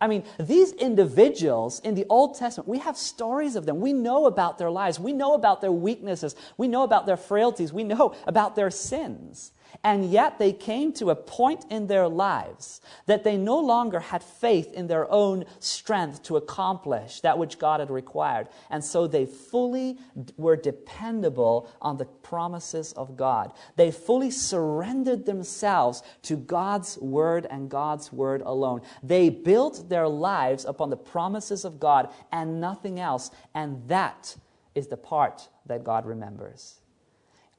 [0.00, 3.80] I mean, these individuals in the Old Testament, we have stories of them.
[3.80, 5.00] We know about their lives.
[5.00, 6.36] We know about their weaknesses.
[6.56, 7.72] We know about their frailties.
[7.72, 9.52] We know about their sins.
[9.82, 14.22] And yet they came to a point in their lives that they no longer had
[14.22, 18.48] faith in their own strength to accomplish that which God had required.
[18.70, 19.98] And so they fully
[20.36, 23.52] were dependable on the promises of God.
[23.76, 28.82] They fully surrendered themselves to God's word and God's word alone.
[29.02, 33.30] They built their lives upon the promises of God and nothing else.
[33.54, 34.36] And that
[34.74, 36.80] is the part that God remembers.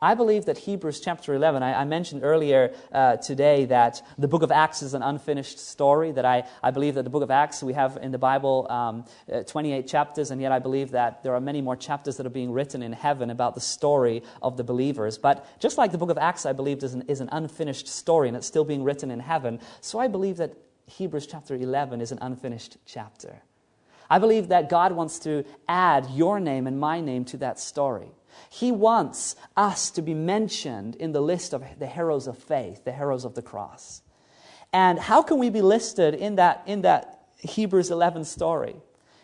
[0.02, 4.44] I believe that Hebrews chapter 11, I, I mentioned earlier uh, today that the book
[4.44, 7.64] of Acts is an unfinished story, that I, I believe that the book of Acts,
[7.64, 11.34] we have in the Bible um, uh, 28 chapters, and yet I believe that there
[11.34, 14.64] are many more chapters that are being written in heaven about the story of the
[14.64, 15.18] believers.
[15.18, 18.28] But just like the book of Acts, I believe, is an, is an unfinished story,
[18.28, 20.54] and it's still being written in heaven, so I believe that
[20.88, 23.42] Hebrews chapter 11 is an unfinished chapter.
[24.10, 28.12] I believe that God wants to add your name and my name to that story.
[28.50, 32.92] He wants us to be mentioned in the list of the heroes of faith, the
[32.92, 34.02] heroes of the cross.
[34.74, 38.76] And how can we be listed in that, in that Hebrews 11 story?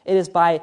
[0.05, 0.61] It is by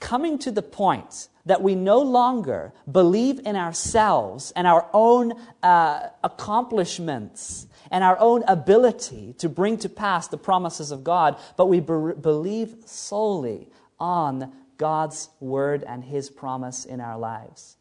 [0.00, 6.08] coming to the point that we no longer believe in ourselves and our own uh,
[6.22, 11.80] accomplishments and our own ability to bring to pass the promises of God, but we
[11.80, 17.76] be- believe solely on God's word and his promise in our lives.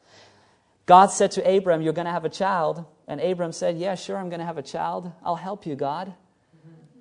[0.86, 2.86] God said to Abram, You're going to have a child.
[3.08, 5.12] And Abram said, Yeah, sure, I'm going to have a child.
[5.24, 6.14] I'll help you, God.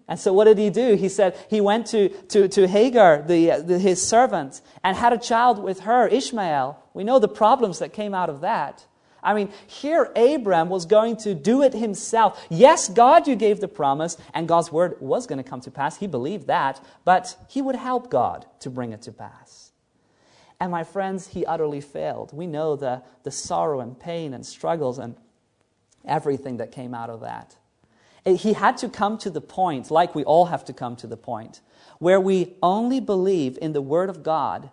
[0.07, 0.97] And so, what did he do?
[0.97, 5.19] He said he went to, to, to Hagar, the, the, his servant, and had a
[5.19, 6.83] child with her, Ishmael.
[6.93, 8.85] We know the problems that came out of that.
[9.23, 12.47] I mean, here Abram was going to do it himself.
[12.51, 15.97] Yes, God, you gave the promise, and God's word was going to come to pass.
[15.97, 19.64] He believed that, but he would help God to bring it to pass.
[20.65, 22.33] And my friends, he utterly failed.
[22.33, 25.15] We know the, the sorrow and pain and struggles and
[26.07, 27.57] everything that came out of that.
[28.25, 31.19] He had to come to the point, like we all have to come to the
[31.19, 31.61] point,
[31.99, 34.71] where we only believe in the Word of God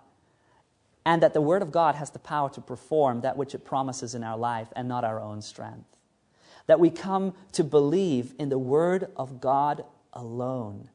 [1.06, 4.16] and that the Word of God has the power to perform that which it promises
[4.16, 5.98] in our life and not our own strength.
[6.68, 9.84] That we come to believe in the Word of God
[10.14, 10.88] alone.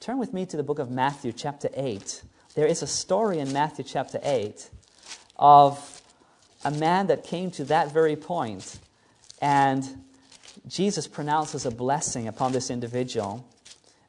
[0.00, 2.24] Turn with me to the book of Matthew, chapter 8
[2.54, 4.70] there is a story in Matthew chapter 8
[5.36, 6.02] of
[6.64, 8.78] a man that came to that very point,
[9.40, 10.02] and
[10.66, 13.46] Jesus pronounces a blessing upon this individual.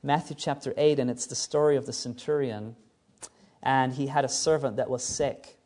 [0.02, 2.76] Matthew chapter 8, and it's the story of the centurion.
[3.62, 5.59] And he had a servant that was sick.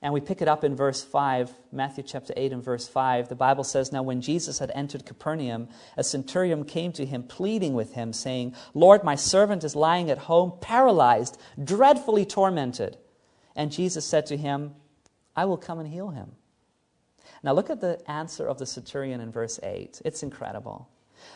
[0.00, 3.28] And we pick it up in verse 5, Matthew chapter 8 and verse 5.
[3.28, 7.74] The Bible says, Now when Jesus had entered Capernaum, a centurion came to him, pleading
[7.74, 12.96] with him, saying, Lord, my servant is lying at home, paralyzed, dreadfully tormented.
[13.56, 14.74] And Jesus said to him,
[15.34, 16.32] I will come and heal him.
[17.42, 20.02] Now look at the answer of the centurion in verse 8.
[20.04, 20.88] It's incredible.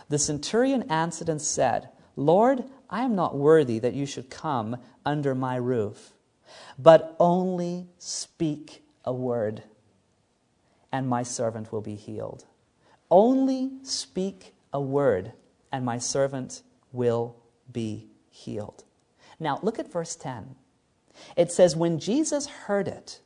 [0.08, 5.34] The centurion answered and said, Lord, I am not worthy that you should come under
[5.34, 6.12] my roof
[6.78, 9.62] but only speak a word,
[10.90, 12.44] and my servant will be healed.
[13.10, 15.32] Only speak a word,
[15.70, 17.36] and my servant will
[17.70, 18.84] be healed.
[19.38, 20.56] Now, look at verse 10.
[21.36, 23.20] It says, When Jesus heard it,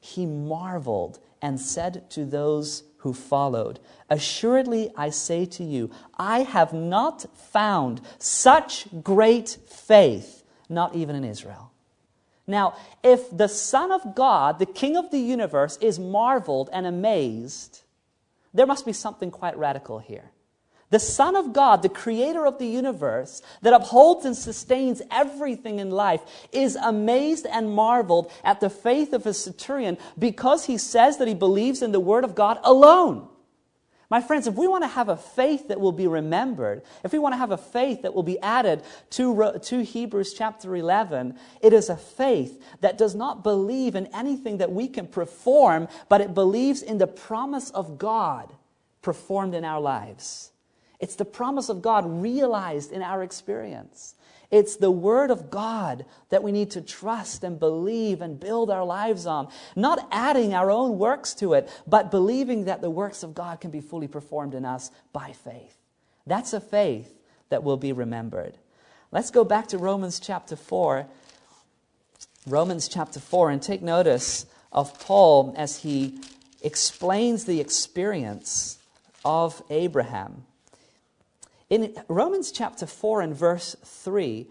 [0.00, 6.72] he marveled and said to those who followed, Assuredly, I say to you, I have
[6.72, 11.70] not found such great faith, not even in Israel.
[12.46, 17.82] Now, if the Son of God, the King of the universe, is marveled and amazed,
[18.52, 20.30] there must be something quite radical here.
[20.90, 25.90] The Son of God, the creator of the universe, that upholds and sustains everything in
[25.90, 26.20] life,
[26.52, 31.34] is amazed and marveled at the faith of a centurion because he says that he
[31.34, 33.28] believes in the Word of God alone.
[34.10, 37.18] My friends, if we want to have a faith that will be remembered, if we
[37.18, 41.72] want to have a faith that will be added to, to Hebrews chapter 11, it
[41.72, 46.34] is a faith that does not believe in anything that we can perform, but it
[46.34, 48.52] believes in the promise of God
[49.00, 50.50] performed in our lives.
[51.00, 54.14] It's the promise of God realized in our experience.
[54.54, 58.84] It's the Word of God that we need to trust and believe and build our
[58.84, 59.48] lives on.
[59.74, 63.72] Not adding our own works to it, but believing that the works of God can
[63.72, 65.76] be fully performed in us by faith.
[66.24, 67.12] That's a faith
[67.48, 68.56] that will be remembered.
[69.10, 71.04] Let's go back to Romans chapter 4.
[72.46, 76.20] Romans chapter 4, and take notice of Paul as he
[76.62, 78.78] explains the experience
[79.24, 80.44] of Abraham.
[81.74, 84.46] In Romans chapter 4 and verse 3,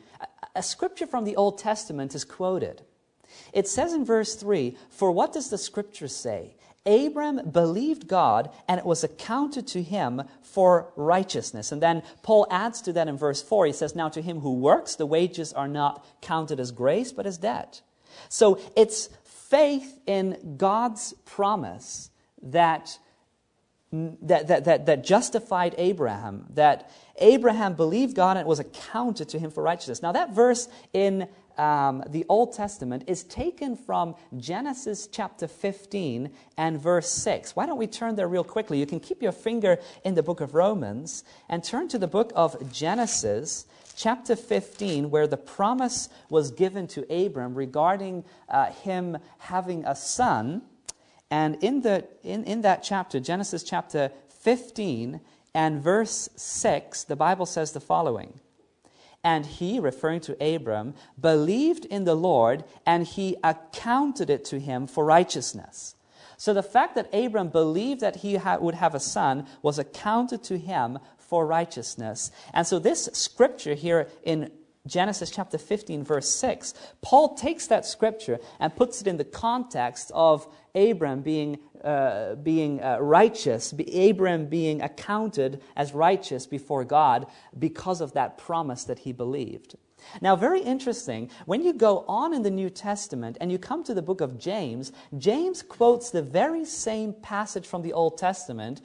[0.56, 2.82] a scripture from the Old Testament is quoted.
[3.54, 6.58] It says in verse 3 For what does the scripture say?
[6.86, 11.72] Abram believed God, and it was accounted to him for righteousness.
[11.72, 13.68] And then Paul adds to that in verse 4.
[13.68, 17.26] He says, Now to him who works, the wages are not counted as grace, but
[17.26, 17.84] as debt.
[18.28, 22.10] So it's faith in God's promise
[22.42, 23.00] that
[23.94, 29.40] that, that, that, that justified Abraham, that Abraham believed God and it was accounted to
[29.40, 30.02] him for righteousness.
[30.02, 31.28] Now, that verse in
[31.60, 37.56] um, the Old Testament is taken from Genesis chapter 15 and verse 6.
[37.56, 38.80] Why don't we turn there real quickly?
[38.80, 42.32] You can keep your finger in the book of Romans and turn to the book
[42.36, 49.86] of Genesis chapter 15, where the promise was given to Abram regarding uh, him having
[49.86, 50.64] a son.
[51.34, 54.12] And in, the, in, in that chapter, Genesis chapter
[54.42, 55.20] 15
[55.56, 58.40] and verse 6, the Bible says the following
[59.24, 64.86] And he, referring to Abram, believed in the Lord, and he accounted it to him
[64.86, 65.96] for righteousness.
[66.38, 70.44] So the fact that Abram believed that he ha- would have a son was accounted
[70.44, 72.30] to him for righteousness.
[72.54, 74.52] And so this scripture here in
[74.86, 80.12] Genesis chapter 15, verse 6, Paul takes that scripture and puts it in the context
[80.14, 87.28] of Abram being, uh, being uh, righteous, Abram being accounted as righteous before God
[87.58, 89.76] because of that promise that he believed.
[90.22, 93.94] Now, very interesting, when you go on in the New Testament and you come to
[93.94, 98.82] the book of James, James quotes the very same passage from the Old Testament,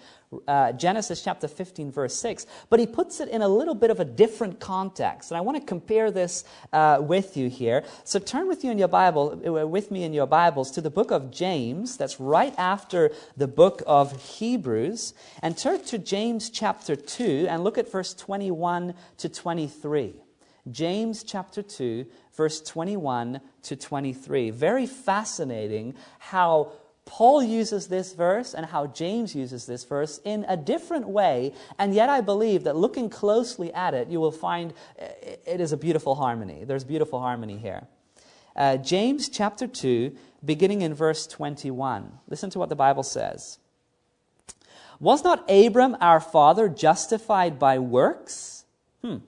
[0.47, 4.01] uh, Genesis chapter 15, verse 6, but he puts it in a little bit of
[4.01, 5.31] a different context.
[5.31, 7.85] And I want to compare this uh, with you here.
[8.05, 10.91] So turn with you in your Bible, uh, with me in your Bibles, to the
[10.91, 11.97] book of James.
[11.97, 15.15] That's right after the book of Hebrews.
[15.43, 20.15] And turn to James chapter 2 and look at verse 21 to 23.
[20.71, 22.07] James chapter 2,
[22.37, 24.51] verse 21 to 23.
[24.51, 26.73] Very fascinating how
[27.09, 31.95] Paul uses this verse and how James uses this verse in a different way, and
[31.95, 36.15] yet I believe that looking closely at it, you will find it is a beautiful
[36.17, 36.65] harmony.
[36.65, 37.87] There's beautiful harmony here.
[38.55, 40.15] Uh, James chapter 2,
[40.45, 42.13] beginning in verse 21.
[42.29, 43.59] Listen to what the Bible says.
[45.01, 48.65] Was not Abram our father justified by works?
[49.03, 49.19] Hmm.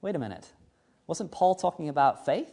[0.00, 0.48] Wait a minute.
[1.06, 2.50] Wasn't Paul talking about faith?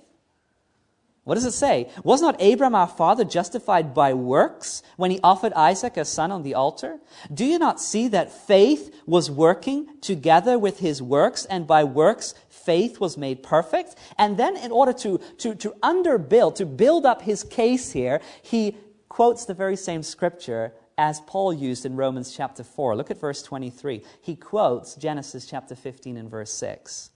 [1.23, 1.87] What does it say?
[2.03, 6.41] Was not Abram our father justified by works when he offered Isaac as son on
[6.41, 6.97] the altar?
[7.31, 12.33] Do you not see that faith was working together with his works, and by works
[12.49, 13.95] faith was made perfect?
[14.17, 18.75] And then, in order to, to, to underbuild, to build up his case here, he
[19.07, 22.95] quotes the very same scripture as Paul used in Romans chapter 4.
[22.95, 24.03] Look at verse 23.
[24.21, 27.10] He quotes Genesis chapter 15 and verse 6.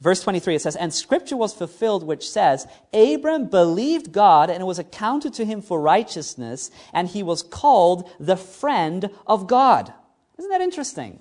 [0.00, 4.66] Verse 23, it says, And scripture was fulfilled, which says, Abram believed God, and it
[4.66, 9.92] was accounted to him for righteousness, and he was called the friend of God.
[10.38, 11.18] Isn't that interesting?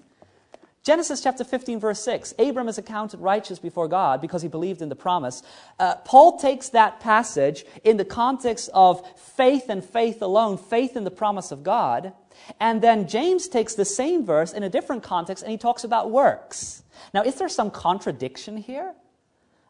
[0.87, 4.87] Genesis chapter 15, verse 6 Abram is accounted righteous before God because he believed in
[4.87, 5.43] the promise.
[5.77, 11.03] Uh, Paul takes that passage in the context of faith and faith alone, faith in
[11.03, 12.13] the promise of God.
[12.61, 16.09] And then James takes the same verse in a different context and he talks about
[16.09, 16.83] works.
[17.13, 18.95] Now, is there some contradiction here?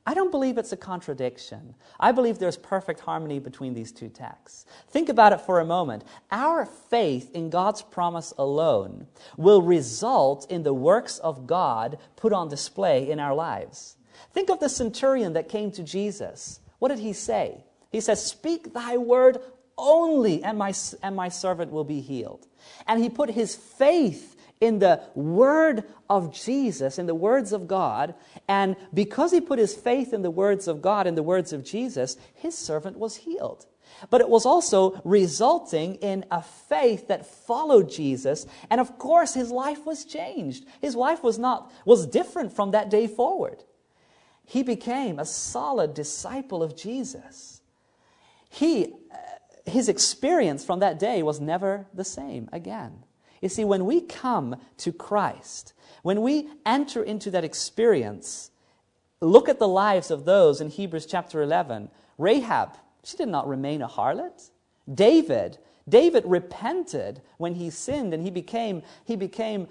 [0.07, 1.75] I don't believe it's a contradiction.
[1.99, 4.65] I believe there's perfect harmony between these two texts.
[4.87, 6.05] Think about it for a moment.
[6.31, 12.47] Our faith in God's promise alone will result in the works of God put on
[12.47, 13.97] display in our lives.
[14.31, 16.61] Think of the centurion that came to Jesus.
[16.79, 17.65] What did he say?
[17.91, 19.39] He says, Speak thy word
[19.77, 22.47] only, and my, and my servant will be healed.
[22.87, 28.15] And he put his faith in the word of Jesus, in the words of God.
[28.47, 31.63] And because he put his faith in the words of God, in the words of
[31.63, 33.65] Jesus, his servant was healed.
[34.09, 38.45] But it was also resulting in a faith that followed Jesus.
[38.69, 40.65] And of course, his life was changed.
[40.81, 43.63] His life was not, was different from that day forward.
[44.45, 47.61] He became a solid disciple of Jesus.
[48.49, 49.17] He, uh,
[49.69, 53.03] his experience from that day was never the same again.
[53.41, 58.51] You see, when we come to Christ, when we enter into that experience,
[59.21, 61.89] look at the lives of those in Hebrews chapter 11.
[62.17, 64.49] Rahab, she did not remain a harlot.
[64.91, 65.57] David,
[65.87, 69.67] David repented when he sinned and he became, he became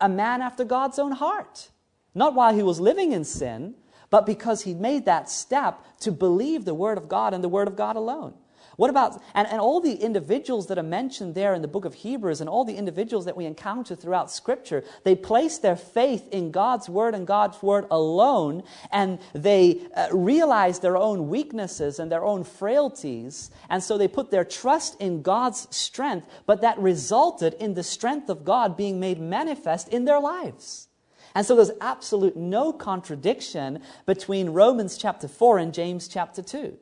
[0.00, 1.70] a man after God's own heart.
[2.14, 3.74] Not while he was living in sin,
[4.08, 7.68] but because he made that step to believe the Word of God and the Word
[7.68, 8.34] of God alone.
[8.80, 11.92] What about, and, and all the individuals that are mentioned there in the book of
[11.92, 16.50] Hebrews and all the individuals that we encounter throughout Scripture, they place their faith in
[16.50, 22.24] God's Word and God's Word alone, and they uh, realize their own weaknesses and their
[22.24, 27.74] own frailties, and so they put their trust in God's strength, but that resulted in
[27.74, 30.88] the strength of God being made manifest in their lives.
[31.34, 36.78] And so there's absolute no contradiction between Romans chapter 4 and James chapter 2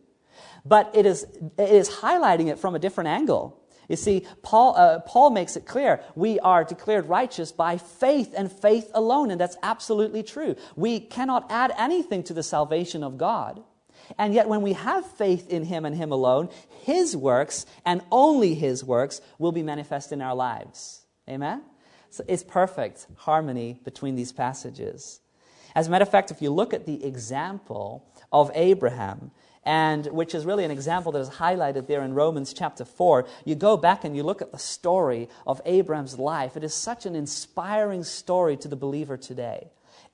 [0.68, 1.24] but it is,
[1.58, 3.58] it is highlighting it from a different angle.
[3.88, 8.52] You see, Paul, uh, Paul makes it clear we are declared righteous by faith and
[8.52, 10.56] faith alone, and that's absolutely true.
[10.76, 13.62] We cannot add anything to the salvation of God.
[14.18, 16.50] And yet, when we have faith in Him and Him alone,
[16.82, 21.02] His works and only His works will be manifest in our lives.
[21.28, 21.62] Amen?
[22.10, 25.20] So it's perfect harmony between these passages.
[25.74, 29.30] As a matter of fact, if you look at the example of Abraham,
[29.68, 33.26] and which is really an example that is highlighted there in Romans chapter 4.
[33.44, 36.56] You go back and you look at the story of Abraham's life.
[36.56, 39.68] It is such an inspiring story to the believer today.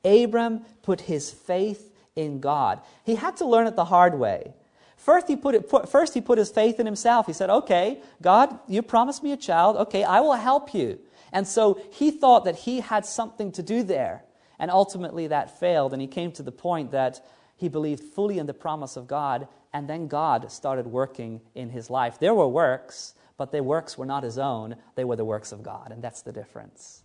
[0.05, 2.81] Abram put his faith in God.
[3.05, 4.55] He had to learn it the hard way.
[4.97, 7.27] First he, put it, put, first, he put his faith in himself.
[7.27, 9.77] He said, Okay, God, you promised me a child.
[9.77, 10.99] Okay, I will help you.
[11.33, 14.25] And so he thought that he had something to do there.
[14.59, 15.93] And ultimately that failed.
[15.93, 17.25] And he came to the point that
[17.65, 21.89] he believed fully in the promise of God, and then God started working in his
[21.89, 22.19] life.
[22.19, 25.63] There were works, but the works were not his own, they were the works of
[25.63, 27.05] God, and that's the difference.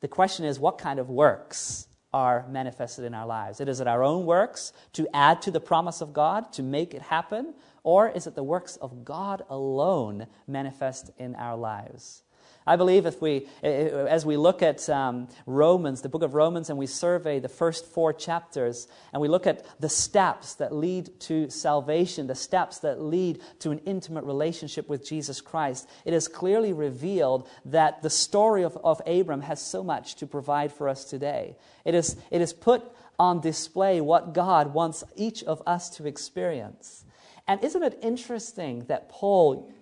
[0.00, 3.62] The question is what kind of works are manifested in our lives?
[3.62, 7.00] Is it our own works to add to the promise of God, to make it
[7.00, 7.54] happen?
[7.82, 12.24] Or is it the works of God alone manifest in our lives?
[12.66, 16.78] I believe if we, as we look at um, Romans, the book of Romans, and
[16.78, 21.50] we survey the first four chapters, and we look at the steps that lead to
[21.50, 26.72] salvation, the steps that lead to an intimate relationship with Jesus Christ, it is clearly
[26.72, 31.56] revealed that the story of, of Abram has so much to provide for us today.
[31.84, 32.82] It is, it is put
[33.18, 37.04] on display what God wants each of us to experience.
[37.48, 39.72] And isn't it interesting that Paul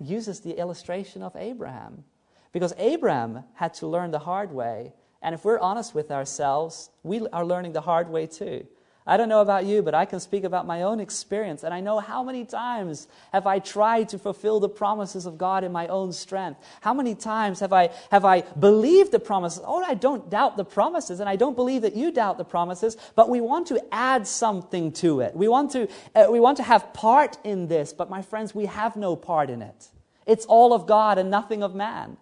[0.00, 2.04] uses the illustration of Abraham.
[2.52, 4.92] Because Abraham had to learn the hard way.
[5.22, 8.66] And if we're honest with ourselves, we are learning the hard way too.
[9.06, 11.62] I don't know about you, but I can speak about my own experience.
[11.62, 15.62] And I know how many times have I tried to fulfill the promises of God
[15.62, 16.58] in my own strength?
[16.80, 19.62] How many times have I, have I believed the promises?
[19.62, 22.96] Oh, I don't doubt the promises, and I don't believe that you doubt the promises,
[23.14, 25.36] but we want to add something to it.
[25.36, 28.64] We want to, uh, we want to have part in this, but my friends, we
[28.64, 29.88] have no part in it.
[30.26, 32.16] It's all of God and nothing of man.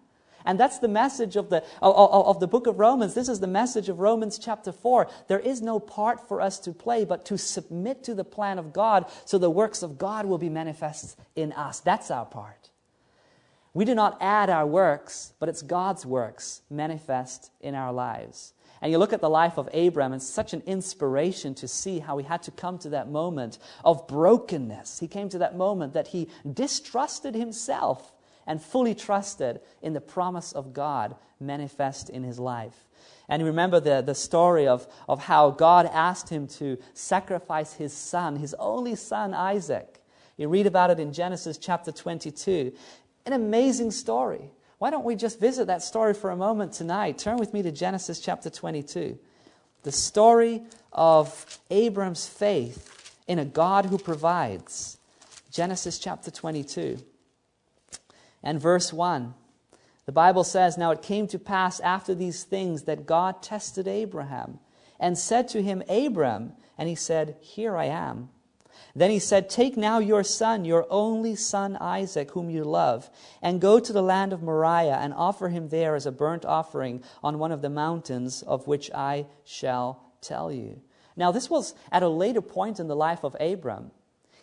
[0.45, 3.14] And that's the message of the, of, of, the book of Romans.
[3.14, 5.09] This is the message of Romans chapter 4.
[5.28, 8.72] There is no part for us to play, but to submit to the plan of
[8.72, 11.80] God so the works of God will be manifest in us.
[11.80, 12.70] That's our part.
[13.74, 18.53] We do not add our works, but it's God's works manifest in our lives.
[18.82, 22.18] And you look at the life of Abram, it's such an inspiration to see how
[22.18, 24.99] he had to come to that moment of brokenness.
[24.99, 28.12] He came to that moment that he distrusted himself
[28.47, 32.86] and fully trusted in the promise of God manifest in his life.
[33.28, 37.93] And you remember the, the story of, of how God asked him to sacrifice his
[37.93, 40.01] son, his only son, Isaac.
[40.36, 42.72] You read about it in Genesis chapter 22.
[43.26, 44.51] An amazing story.
[44.78, 47.18] Why don't we just visit that story for a moment tonight?
[47.18, 49.18] Turn with me to Genesis chapter 22.
[49.84, 50.62] The story
[50.93, 54.99] of Abram's faith in a God who provides.
[55.51, 56.99] Genesis chapter 22
[58.43, 59.34] and verse 1.
[60.07, 64.59] The Bible says, Now it came to pass after these things that God tested Abraham
[64.99, 68.30] and said to him, Abram, and he said, Here I am.
[68.95, 73.09] Then he said, Take now your son, your only son Isaac, whom you love,
[73.40, 77.03] and go to the land of Moriah and offer him there as a burnt offering
[77.22, 80.82] on one of the mountains of which I shall tell you.
[81.16, 83.93] Now, this was at a later point in the life of Abram.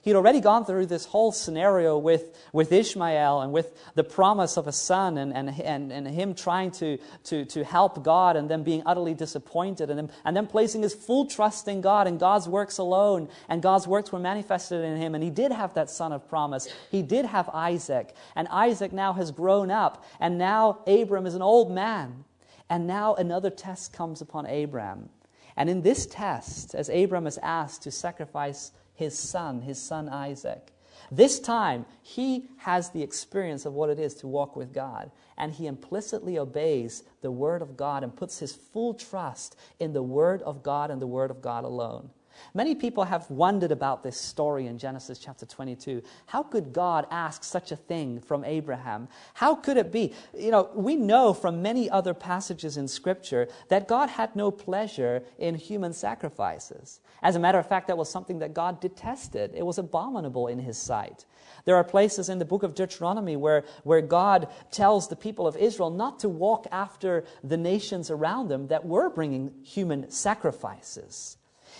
[0.01, 4.65] He'd already gone through this whole scenario with, with Ishmael and with the promise of
[4.67, 8.63] a son and, and, and, and him trying to, to, to help God and then
[8.63, 12.47] being utterly disappointed and then, and then placing his full trust in God and God's
[12.47, 13.27] works alone.
[13.49, 15.15] And God's works were manifested in him.
[15.15, 16.69] And he did have that son of promise.
[16.89, 18.15] He did have Isaac.
[18.35, 20.05] And Isaac now has grown up.
[20.19, 22.23] And now Abram is an old man.
[22.69, 25.09] And now another test comes upon Abram.
[25.57, 30.73] And in this test, as Abram is asked to sacrifice his son, his son Isaac.
[31.09, 35.53] This time, he has the experience of what it is to walk with God, and
[35.53, 40.41] he implicitly obeys the Word of God and puts his full trust in the Word
[40.41, 42.09] of God and the Word of God alone.
[42.53, 46.01] Many people have wondered about this story in Genesis chapter 22.
[46.27, 49.07] How could God ask such a thing from Abraham?
[49.33, 50.13] How could it be?
[50.37, 55.23] You know, we know from many other passages in Scripture that God had no pleasure
[55.37, 56.99] in human sacrifices.
[57.21, 60.59] As a matter of fact, that was something that God detested, it was abominable in
[60.59, 61.25] his sight.
[61.65, 65.57] There are places in the book of Deuteronomy where, where God tells the people of
[65.57, 71.37] Israel not to walk after the nations around them that were bringing human sacrifices.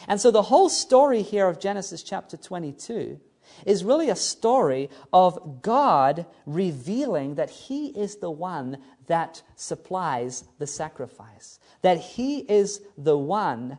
[0.08, 3.20] And so the whole story here of Genesis chapter 22
[3.66, 8.78] is really a story of God revealing that He is the one
[9.08, 13.78] that supplies the sacrifice, that He is the one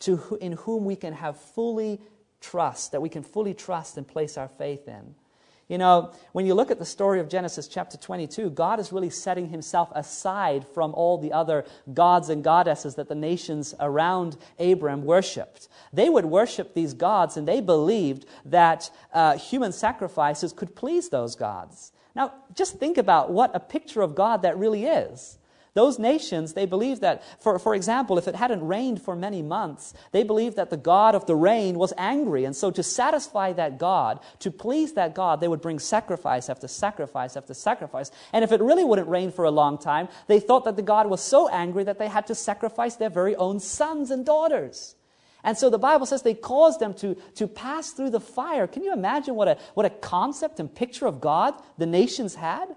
[0.00, 2.00] to, in whom we can have fully
[2.40, 5.14] trust, that we can fully trust and place our faith in.
[5.70, 9.08] You know, when you look at the story of Genesis chapter 22, God is really
[9.08, 11.64] setting himself aside from all the other
[11.94, 15.68] gods and goddesses that the nations around Abram worshiped.
[15.92, 21.36] They would worship these gods and they believed that uh, human sacrifices could please those
[21.36, 21.92] gods.
[22.16, 25.38] Now, just think about what a picture of God that really is.
[25.74, 29.94] Those nations, they believed that, for, for example, if it hadn't rained for many months,
[30.10, 32.44] they believed that the God of the rain was angry.
[32.44, 36.66] And so, to satisfy that God, to please that God, they would bring sacrifice after
[36.66, 38.10] sacrifice after sacrifice.
[38.32, 41.08] And if it really wouldn't rain for a long time, they thought that the God
[41.08, 44.96] was so angry that they had to sacrifice their very own sons and daughters.
[45.42, 48.66] And so the Bible says they caused them to, to pass through the fire.
[48.66, 52.76] Can you imagine what a, what a concept and picture of God the nations had?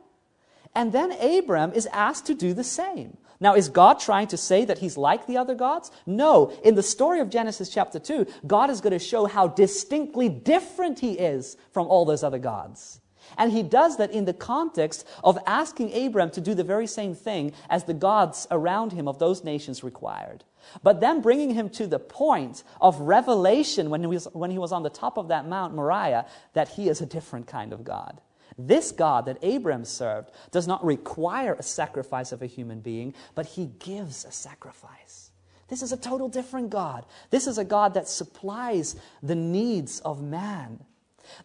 [0.75, 3.17] And then Abram is asked to do the same.
[3.39, 5.91] Now, is God trying to say that he's like the other gods?
[6.05, 6.53] No.
[6.63, 10.99] In the story of Genesis chapter 2, God is going to show how distinctly different
[10.99, 13.01] he is from all those other gods.
[13.37, 17.15] And he does that in the context of asking Abram to do the very same
[17.15, 20.43] thing as the gods around him of those nations required.
[20.81, 24.71] But then bringing him to the point of revelation when he was, when he was
[24.71, 28.21] on the top of that Mount Moriah that he is a different kind of God.
[28.57, 33.45] This God that Abram served does not require a sacrifice of a human being, but
[33.45, 35.31] he gives a sacrifice.
[35.67, 37.05] This is a total different God.
[37.29, 40.83] This is a God that supplies the needs of man.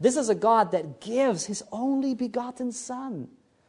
[0.00, 3.28] This is a God that gives his only begotten Son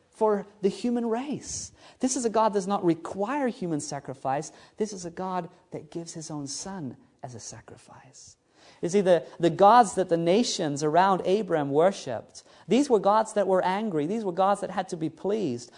[0.10, 1.72] for the human race.
[2.00, 4.52] This is a God that does not require human sacrifice.
[4.78, 8.36] This is a God that gives his own Son as a sacrifice.
[8.82, 13.48] You see, the, the gods that the nations around Abram worshipped these were gods that
[13.48, 14.06] were angry.
[14.06, 15.72] These were gods that had to be pleased.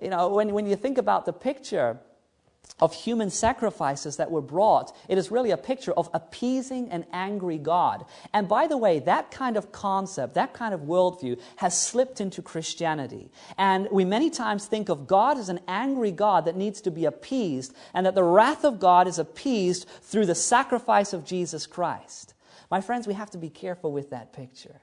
[0.00, 1.98] You know, when, when you think about the picture
[2.78, 7.58] of human sacrifices that were brought, it is really a picture of appeasing an angry
[7.58, 8.04] God.
[8.32, 12.42] And by the way, that kind of concept, that kind of worldview has slipped into
[12.42, 13.28] Christianity.
[13.58, 17.06] And we many times think of God as an angry God that needs to be
[17.06, 22.34] appeased, and that the wrath of God is appeased through the sacrifice of Jesus Christ.
[22.70, 24.80] My friends, we have to be careful with that picture.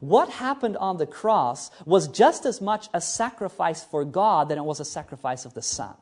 [0.00, 4.64] What happened on the cross was just as much a sacrifice for God than it
[4.64, 5.94] was a sacrifice of the Son.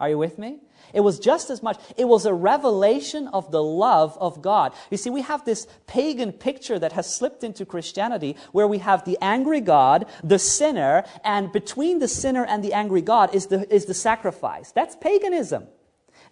[0.00, 0.58] Are you with me?
[0.92, 4.72] It was just as much, it was a revelation of the love of God.
[4.90, 9.04] You see, we have this pagan picture that has slipped into Christianity where we have
[9.04, 13.72] the angry God, the sinner, and between the sinner and the angry God is the,
[13.72, 14.72] is the sacrifice.
[14.72, 15.68] That's paganism.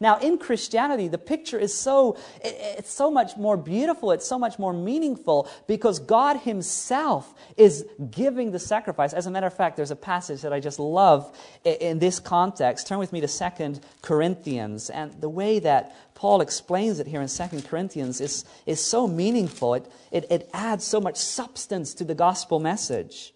[0.03, 4.59] Now, in Christianity, the picture is so, it's so much more beautiful, it's so much
[4.59, 9.13] more meaningful because God Himself is giving the sacrifice.
[9.13, 11.33] As a matter of fact, there's a passage that I just love
[11.65, 12.89] in this context.
[12.89, 14.91] Turn with me to Second Corinthians.
[14.91, 19.75] And the way that Paul explains it here in Second Corinthians is, is so meaningful.
[19.75, 23.35] It, it, it adds so much substance to the gospel message.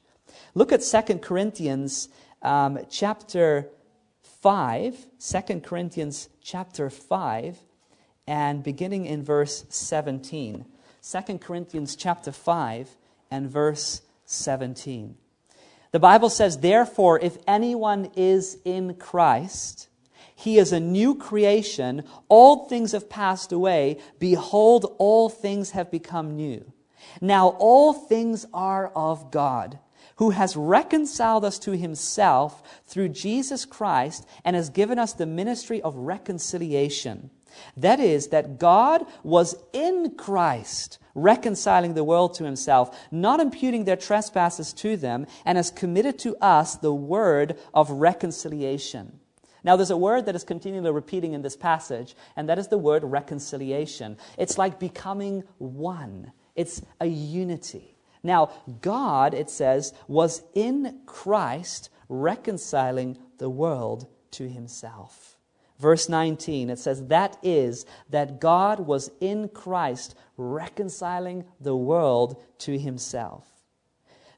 [0.55, 2.09] Look at Second Corinthians
[2.43, 3.71] um, chapter
[4.47, 7.59] 5, 2 Corinthians chapter 5,
[8.29, 10.65] and beginning in verse 17.
[11.03, 12.97] 2 Corinthians chapter 5
[13.33, 15.17] and verse 17.
[15.91, 19.89] The Bible says, Therefore, if anyone is in Christ,
[20.37, 22.05] he is a new creation.
[22.29, 23.99] All things have passed away.
[24.21, 26.73] Behold, all things have become new.
[27.21, 29.81] Now all things are of God
[30.17, 35.81] who has reconciled us to himself through Jesus Christ and has given us the ministry
[35.83, 37.31] of reconciliation.
[37.77, 43.97] That is, that God was in Christ reconciling the world to himself, not imputing their
[43.97, 49.19] trespasses to them, and has committed to us the word of reconciliation.
[49.65, 52.79] Now, there's a word that is continually repeating in this passage, and that is the
[52.79, 54.19] word reconciliation.
[54.39, 57.96] It's like becoming one, it's a unity.
[58.23, 58.51] Now,
[58.81, 65.37] God, it says, was in Christ reconciling the world to himself.
[65.79, 72.79] Verse 19, it says, That is, that God was in Christ reconciling the world to
[72.79, 73.47] himself.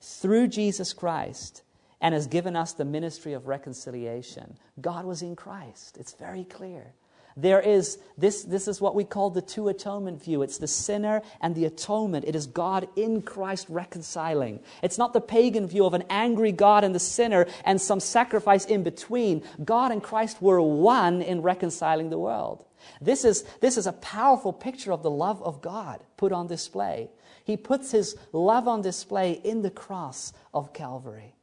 [0.01, 1.63] Through Jesus Christ,
[2.01, 4.57] and has given us the ministry of reconciliation.
[4.81, 5.97] God was in Christ.
[5.99, 6.95] It's very clear.
[7.41, 10.43] There is, this, this is what we call the two atonement view.
[10.43, 12.25] It's the sinner and the atonement.
[12.27, 14.59] It is God in Christ reconciling.
[14.83, 18.65] It's not the pagan view of an angry God and the sinner and some sacrifice
[18.65, 19.45] in between.
[19.65, 22.65] God and Christ were one in reconciling the world.
[23.01, 27.09] This is, this is a powerful picture of the love of God put on display.
[27.45, 31.37] He puts his love on display in the cross of Calvary.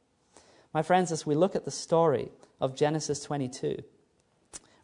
[0.74, 3.82] My friends, as we look at the story of Genesis 22,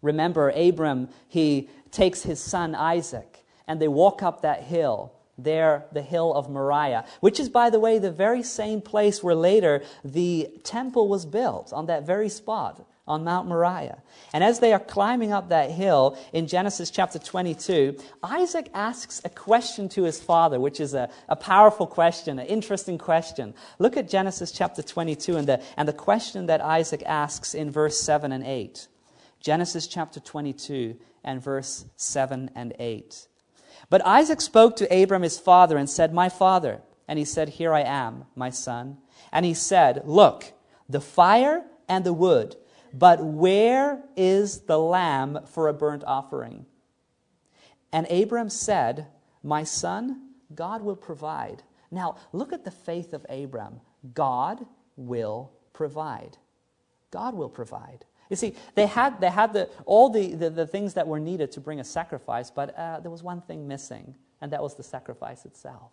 [0.02, 6.02] Remember, Abram, he takes his son Isaac, and they walk up that hill there, the
[6.02, 10.50] hill of Moriah, which is, by the way, the very same place where later the
[10.64, 14.00] temple was built, on that very spot on Mount Moriah.
[14.32, 19.28] And as they are climbing up that hill in Genesis chapter 22, Isaac asks a
[19.28, 23.54] question to his father, which is a, a powerful question, an interesting question.
[23.80, 28.00] Look at Genesis chapter 22 and the, and the question that Isaac asks in verse
[28.00, 28.86] 7 and 8.
[29.42, 33.28] Genesis chapter 22 and verse 7 and 8.
[33.90, 36.80] But Isaac spoke to Abram his father and said, My father.
[37.06, 38.96] And he said, Here I am, my son.
[39.30, 40.54] And he said, Look,
[40.88, 42.56] the fire and the wood
[42.92, 46.66] but where is the lamb for a burnt offering?
[47.90, 49.06] And Abram said,
[49.42, 51.62] My son, God will provide.
[51.90, 53.80] Now, look at the faith of Abram.
[54.14, 54.66] God
[54.96, 56.36] will provide.
[57.10, 58.04] God will provide.
[58.32, 61.52] You see, they had, they had the, all the, the, the things that were needed
[61.52, 64.82] to bring a sacrifice, but uh, there was one thing missing, and that was the
[64.82, 65.92] sacrifice itself.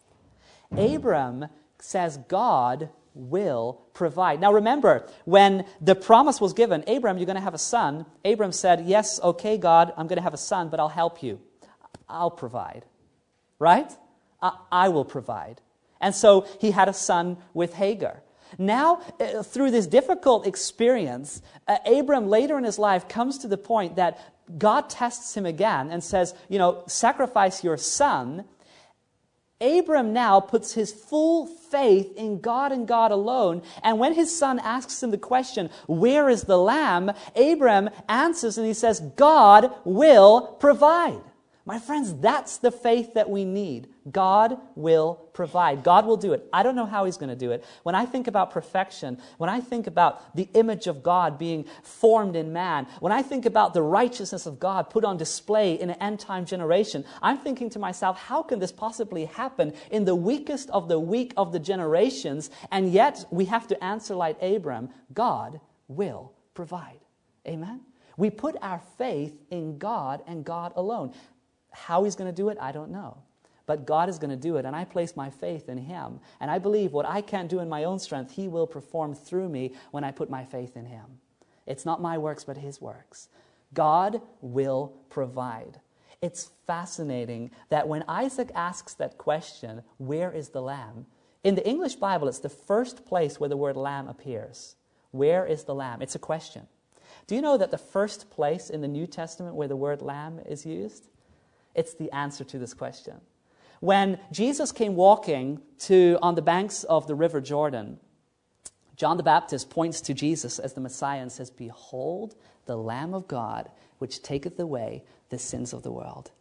[0.72, 1.48] Abram
[1.80, 4.40] says, God will provide.
[4.40, 8.06] Now remember, when the promise was given, Abram, you're going to have a son.
[8.24, 11.42] Abram said, Yes, okay, God, I'm going to have a son, but I'll help you.
[12.08, 12.86] I'll provide.
[13.60, 13.92] Right?
[14.42, 15.60] I, I will provide.
[16.00, 18.24] And so he had a son with Hagar.
[18.58, 23.58] Now, uh, through this difficult experience, uh, Abram later in his life comes to the
[23.58, 24.20] point that
[24.58, 28.46] God tests him again and says, You know, sacrifice your son.
[29.62, 33.62] Abram now puts his full faith in God and God alone.
[33.84, 37.12] And when his son asks him the question, Where is the lamb?
[37.36, 41.22] Abram answers and he says, God will provide.
[41.66, 43.90] My friends, that's the faith that we need.
[44.10, 45.84] God will provide.
[45.84, 46.48] God will do it.
[46.52, 47.64] I don't know how He's going to do it.
[47.84, 52.36] When I think about perfection, when I think about the image of God being formed
[52.36, 55.98] in man, when I think about the righteousness of God put on display in an
[56.02, 60.70] end time generation, I'm thinking to myself, how can this possibly happen in the weakest
[60.72, 62.50] of the weak of the generations?
[62.72, 67.00] And yet we have to answer like Abram God will provide.
[67.48, 67.82] Amen?
[68.18, 71.14] We put our faith in God and God alone.
[71.72, 73.18] How he's going to do it, I don't know.
[73.66, 76.20] But God is going to do it, and I place my faith in him.
[76.40, 79.50] And I believe what I can't do in my own strength, he will perform through
[79.50, 81.20] me when I put my faith in him.
[81.68, 83.30] It's not my works, but his works.
[83.74, 85.82] God will provide.
[86.22, 91.06] It's fascinating that when Isaac asks that question, where is the lamb?
[91.44, 94.76] In the English Bible, it's the first place where the word lamb appears.
[95.12, 96.02] Where is the lamb?
[96.02, 96.68] It's a question.
[97.28, 100.40] Do you know that the first place in the New Testament where the word lamb
[100.46, 101.08] is used
[101.76, 103.22] it's the answer to this question.
[103.80, 108.00] When Jesus came walking to, on the banks of the River Jordan,
[108.96, 113.28] John the Baptist points to Jesus as the Messiah and says, Behold, the Lamb of
[113.28, 116.32] God, which taketh away the sins of the world.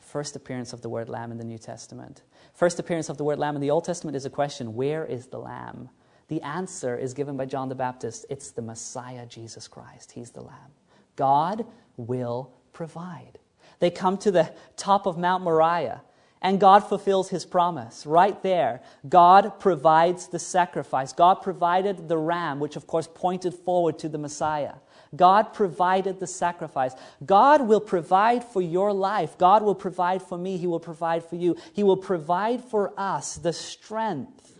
[0.00, 2.22] First appearance of the word lamb in the New Testament.
[2.52, 5.26] First appearance of the word lamb in the Old Testament is a question Where is
[5.26, 5.88] the lamb?
[6.28, 10.12] The answer is given by John the Baptist it's the Messiah, Jesus Christ.
[10.12, 10.72] He's the lamb.
[11.16, 13.38] God will provide.
[13.78, 16.02] They come to the top of Mount Moriah,
[16.40, 18.04] and God fulfills his promise.
[18.04, 21.12] Right there, God provides the sacrifice.
[21.12, 24.74] God provided the ram, which of course pointed forward to the Messiah.
[25.16, 26.92] God provided the sacrifice.
[27.24, 29.38] God will provide for your life.
[29.38, 30.56] God will provide for me.
[30.56, 31.56] He will provide for you.
[31.72, 34.52] He will provide for us the strength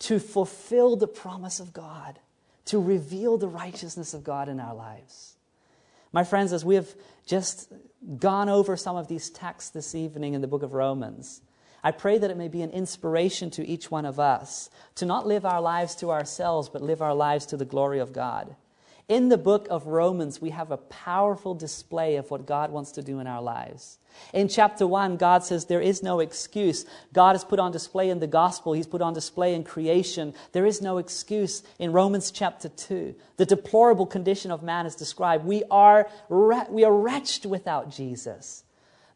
[0.00, 2.18] to fulfill the promise of God,
[2.66, 5.34] to reveal the righteousness of God in our lives.
[6.12, 6.94] My friends, as we have
[7.26, 7.72] just
[8.18, 11.42] gone over some of these texts this evening in the book of Romans,
[11.82, 15.26] I pray that it may be an inspiration to each one of us to not
[15.26, 18.56] live our lives to ourselves, but live our lives to the glory of God.
[19.08, 23.02] In the book of Romans, we have a powerful display of what God wants to
[23.02, 23.98] do in our lives.
[24.34, 26.84] In chapter 1, God says there is no excuse.
[27.14, 30.34] God is put on display in the gospel, He's put on display in creation.
[30.52, 31.62] There is no excuse.
[31.78, 35.46] In Romans chapter 2, the deplorable condition of man is described.
[35.46, 38.64] We are, we are wretched without Jesus.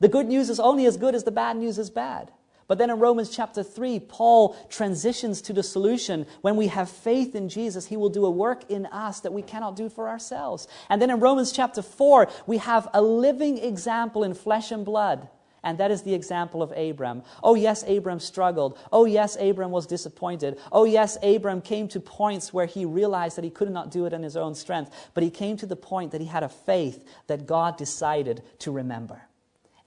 [0.00, 2.32] The good news is only as good as the bad news is bad.
[2.72, 6.24] But then in Romans chapter 3, Paul transitions to the solution.
[6.40, 9.42] When we have faith in Jesus, he will do a work in us that we
[9.42, 10.66] cannot do for ourselves.
[10.88, 15.28] And then in Romans chapter 4, we have a living example in flesh and blood.
[15.62, 17.24] And that is the example of Abram.
[17.42, 18.78] Oh, yes, Abram struggled.
[18.90, 20.58] Oh, yes, Abram was disappointed.
[20.72, 24.14] Oh, yes, Abram came to points where he realized that he could not do it
[24.14, 25.10] in his own strength.
[25.12, 28.72] But he came to the point that he had a faith that God decided to
[28.72, 29.20] remember.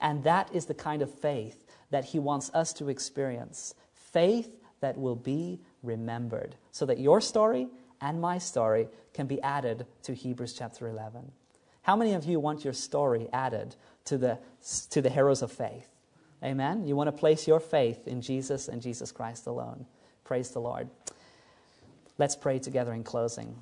[0.00, 1.65] And that is the kind of faith
[1.96, 7.68] that He wants us to experience faith that will be remembered, so that your story
[8.02, 11.32] and my story can be added to Hebrews chapter 11.
[11.80, 14.38] How many of you want your story added to the,
[14.90, 15.88] to the heroes of faith?
[16.44, 16.86] Amen.
[16.86, 19.86] You want to place your faith in Jesus and Jesus Christ alone.
[20.22, 20.90] Praise the Lord.
[22.18, 23.56] Let's pray together in closing.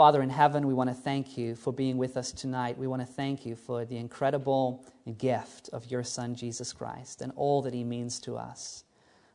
[0.00, 2.78] Father in heaven, we want to thank you for being with us tonight.
[2.78, 4.82] We want to thank you for the incredible
[5.18, 8.84] gift of your Son, Jesus Christ, and all that he means to us.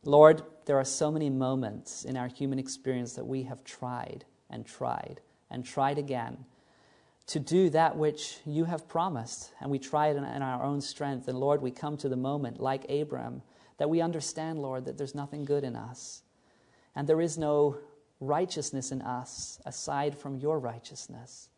[0.02, 4.66] Lord, there are so many moments in our human experience that we have tried and
[4.66, 5.20] tried
[5.52, 6.44] and tried again
[7.28, 11.28] to do that which you have promised, and we try it in, our own strength.
[11.28, 13.42] And Lord, we come to the moment, like Abram,
[13.78, 16.22] that we understand, Lord, that there's nothing good in us,
[16.96, 17.76] and there is no
[18.20, 21.48] righteousness in us aside from your righteousness.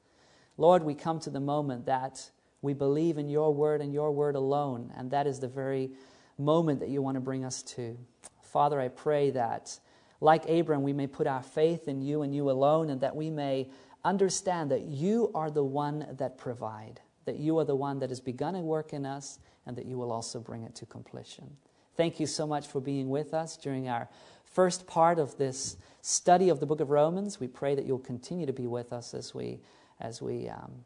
[0.57, 2.31] Lord, we come to the moment that
[2.63, 5.91] we believe in your word and your word alone, and that is the very
[6.37, 7.97] moment that you want to bring us to.
[8.43, 9.79] Father, I pray that,
[10.21, 13.31] like Abram, we may put our faith in you and you alone, and that we
[13.31, 13.71] may
[14.05, 18.21] understand that you are the one that provide, that you are the one that has
[18.21, 21.57] begun a work in us, and that you will also bring it to completion.
[21.99, 24.09] Thank you so much for being with us during our
[24.45, 27.41] first part of this study of the book of Romans.
[27.41, 29.59] We pray that you'll continue to be with us as we,
[29.99, 30.85] as we um,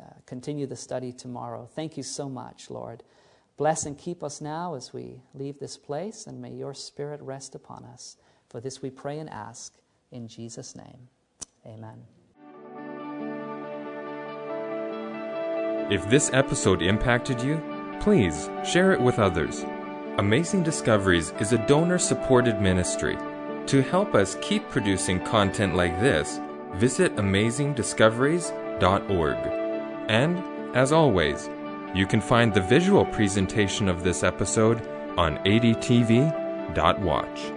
[0.00, 1.68] uh, continue the study tomorrow.
[1.74, 3.02] Thank you so much, Lord.
[3.56, 7.56] Bless and keep us now as we leave this place, and may your Spirit rest
[7.56, 8.16] upon us.
[8.48, 9.74] For this we pray and ask
[10.12, 11.08] in Jesus' name.
[11.66, 12.04] Amen.
[15.90, 17.60] If this episode impacted you,
[18.00, 19.64] please share it with others.
[20.18, 23.16] Amazing Discoveries is a donor supported ministry.
[23.66, 26.40] To help us keep producing content like this,
[26.72, 29.36] visit amazingdiscoveries.org.
[30.08, 31.48] And, as always,
[31.94, 34.84] you can find the visual presentation of this episode
[35.16, 37.52] on adtv.watch.